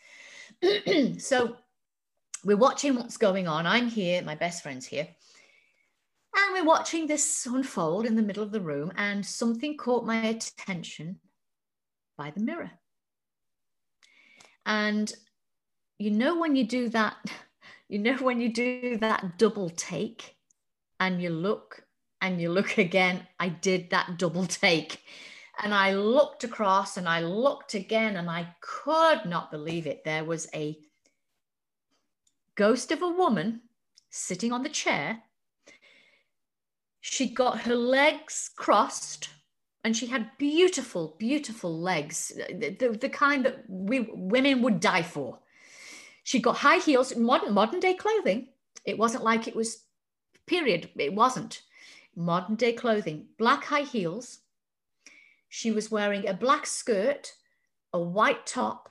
[1.21, 1.57] So
[2.45, 3.67] we're watching what's going on.
[3.67, 5.07] I'm here my best friend's here.
[6.37, 10.27] And we're watching this unfold in the middle of the room and something caught my
[10.27, 11.21] attention
[12.17, 12.71] by the mirror.
[14.65, 15.13] And
[15.99, 17.17] you know when you do that
[17.91, 20.37] you know when you do that double take
[21.01, 21.83] and you look
[22.21, 25.03] and you look again, I did that double take.
[25.61, 30.05] And I looked across and I looked again and I could not believe it.
[30.05, 30.79] There was a
[32.55, 33.63] ghost of a woman
[34.09, 35.25] sitting on the chair.
[37.01, 39.31] She'd got her legs crossed
[39.83, 45.03] and she had beautiful, beautiful legs, the, the, the kind that we women would die
[45.03, 45.41] for.
[46.31, 48.51] She got high heels, modern, modern day clothing.
[48.85, 49.87] It wasn't like it was
[50.47, 50.89] period.
[50.97, 51.63] It wasn't
[52.15, 54.39] modern day clothing, black high heels.
[55.49, 57.33] She was wearing a black skirt,
[57.93, 58.91] a white top,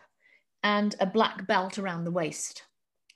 [0.63, 2.63] and a black belt around the waist.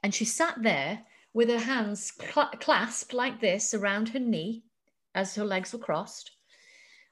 [0.04, 1.02] And she sat there
[1.34, 4.64] with her hands cl- clasped like this around her knee
[5.14, 6.32] as her legs were crossed,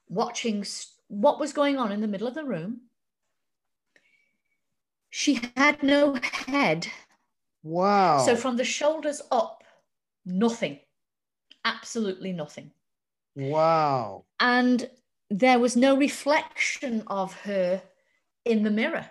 [0.08, 0.64] watching
[1.08, 2.80] what was going on in the middle of the room.
[5.14, 6.86] She had no head.
[7.62, 8.24] Wow.
[8.24, 9.62] So from the shoulders up,
[10.24, 10.80] nothing,
[11.66, 12.72] absolutely nothing.
[13.36, 14.24] Wow.
[14.40, 14.88] And
[15.28, 17.82] there was no reflection of her
[18.46, 19.10] in the mirror.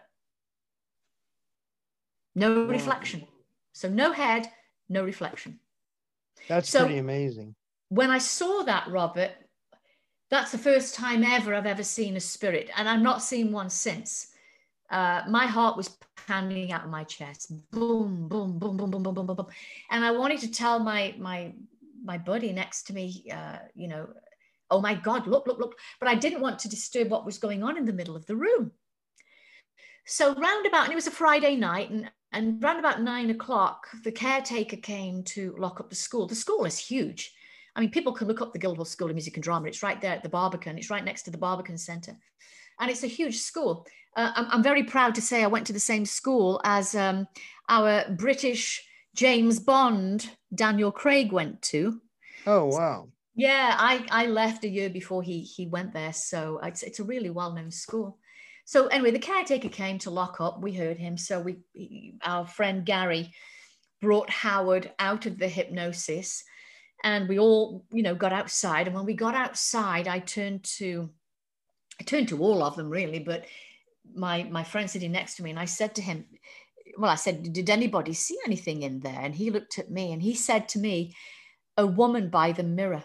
[2.34, 2.72] No wow.
[2.72, 3.28] reflection.
[3.72, 4.48] So no head,
[4.90, 5.60] no reflection.
[6.48, 7.54] That's so pretty amazing.
[7.90, 9.34] When I saw that, Robert,
[10.32, 13.70] that's the first time ever I've ever seen a spirit, and I've not seen one
[13.70, 14.31] since.
[14.92, 19.14] Uh, my heart was pounding out of my chest, boom, boom, boom, boom, boom, boom,
[19.14, 19.48] boom, boom, boom,
[19.90, 21.54] and I wanted to tell my my
[22.04, 24.08] my buddy next to me, uh, you know,
[24.70, 25.76] oh my God, look, look, look.
[26.00, 28.36] But I didn't want to disturb what was going on in the middle of the
[28.36, 28.72] room.
[30.06, 33.88] So round about, and it was a Friday night, and, and round about nine o'clock,
[34.04, 36.28] the caretaker came to lock up the school.
[36.28, 37.34] The school is huge.
[37.76, 39.68] I mean, people can look up the Guildhall School of Music and Drama.
[39.68, 40.78] It's right there at the Barbican.
[40.78, 42.18] It's right next to the Barbican Centre.
[42.80, 43.86] And it's a huge school.
[44.16, 47.28] Uh, I'm, I'm, very proud to say I went to the same school as um,
[47.70, 48.86] our British
[49.16, 52.02] James Bond, Daniel Craig, went to.
[52.46, 53.08] Oh, wow.
[53.36, 56.12] Yeah, I, I left a year before he, he went there.
[56.12, 58.18] So it's, it's a really well known school.
[58.66, 60.62] So, anyway, the caretaker came to lock up.
[60.62, 61.18] We heard him.
[61.18, 63.34] So, we, he, our friend Gary
[64.02, 66.44] brought Howard out of the hypnosis
[67.04, 68.88] and we all, you know, got outside.
[68.88, 71.10] And when we got outside, I turned to,
[72.00, 73.46] I turned to all of them really, but
[74.14, 76.26] my, my friend sitting next to me and I said to him,
[76.98, 79.20] well, I said, did anybody see anything in there?
[79.22, 81.16] And he looked at me and he said to me,
[81.78, 83.04] a woman by the mirror.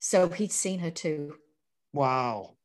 [0.00, 1.36] So he'd seen her too.
[1.92, 2.56] Wow.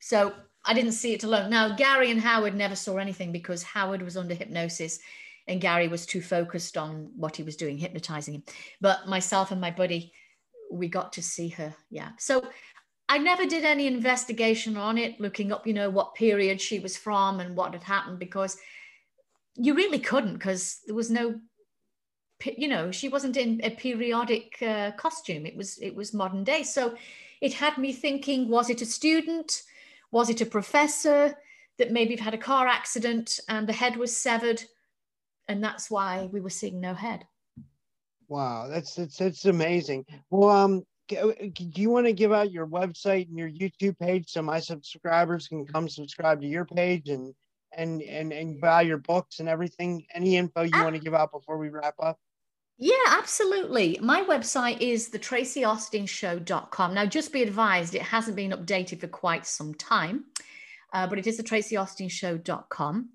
[0.00, 0.34] So
[0.64, 1.50] I didn't see it alone.
[1.50, 4.98] Now, Gary and Howard never saw anything because Howard was under hypnosis
[5.46, 8.42] and Gary was too focused on what he was doing, hypnotizing him.
[8.80, 10.12] But myself and my buddy,
[10.70, 11.74] we got to see her.
[11.90, 12.10] Yeah.
[12.18, 12.46] So
[13.08, 16.96] I never did any investigation on it, looking up, you know, what period she was
[16.96, 18.58] from and what had happened because
[19.56, 21.40] you really couldn't because there was no
[22.56, 25.46] you know she wasn't in a periodic uh, costume.
[25.46, 26.62] It was it was modern day.
[26.62, 26.94] So
[27.40, 29.62] it had me thinking was it a student?
[30.10, 31.34] Was it a professor
[31.78, 34.62] that maybe had a car accident and the head was severed?
[35.48, 37.26] And that's why we were seeing no head.
[38.28, 40.04] Wow that's it's it's amazing.
[40.30, 44.42] Well um do you want to give out your website and your youtube page so
[44.42, 47.34] my subscribers can come subscribe to your page and
[47.76, 51.32] and and and buy your books and everything any info you want to give out
[51.32, 52.18] before we wrap up
[52.80, 53.98] yeah, absolutely.
[54.00, 56.94] My website is the tracieaustinShow.com.
[56.94, 60.26] Now, just be advised, it hasn't been updated for quite some time,
[60.92, 63.08] uh, but it is the tracieaustinShow.com.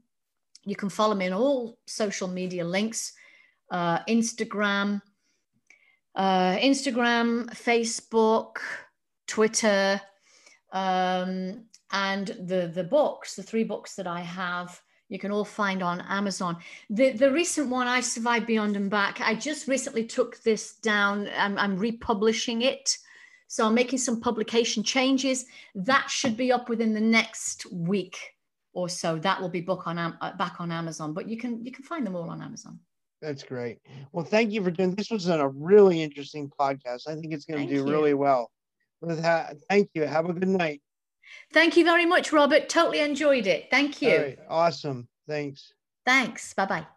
[0.66, 3.14] You can follow me on all social media links
[3.72, 5.02] uh, Instagram,
[6.16, 8.58] uh, Instagram, Facebook,
[9.28, 10.00] Twitter,
[10.72, 14.82] um, and the the books, the three books that I have.
[15.10, 16.58] You can all find on Amazon.
[16.90, 19.22] The the recent one, I survived beyond and back.
[19.22, 21.30] I just recently took this down.
[21.38, 22.98] I'm, I'm republishing it,
[23.48, 25.46] so I'm making some publication changes.
[25.76, 28.18] That should be up within the next week
[28.74, 29.20] or so.
[29.20, 31.14] That will be book on uh, back on Amazon.
[31.14, 32.80] But you can you can find them all on Amazon.
[33.24, 33.80] That's great.
[34.12, 35.10] Well, thank you for doing this.
[35.10, 37.08] Was a really interesting podcast.
[37.08, 37.90] I think it's going to do you.
[37.90, 38.52] really well.
[39.00, 40.04] With that, thank you.
[40.04, 40.82] Have a good night.
[41.54, 42.68] Thank you very much, Robert.
[42.68, 43.68] Totally enjoyed it.
[43.72, 44.36] Thank you.
[44.50, 45.08] Awesome.
[45.26, 45.72] Thanks.
[46.06, 46.54] Thanks.
[46.54, 46.88] Bye bye.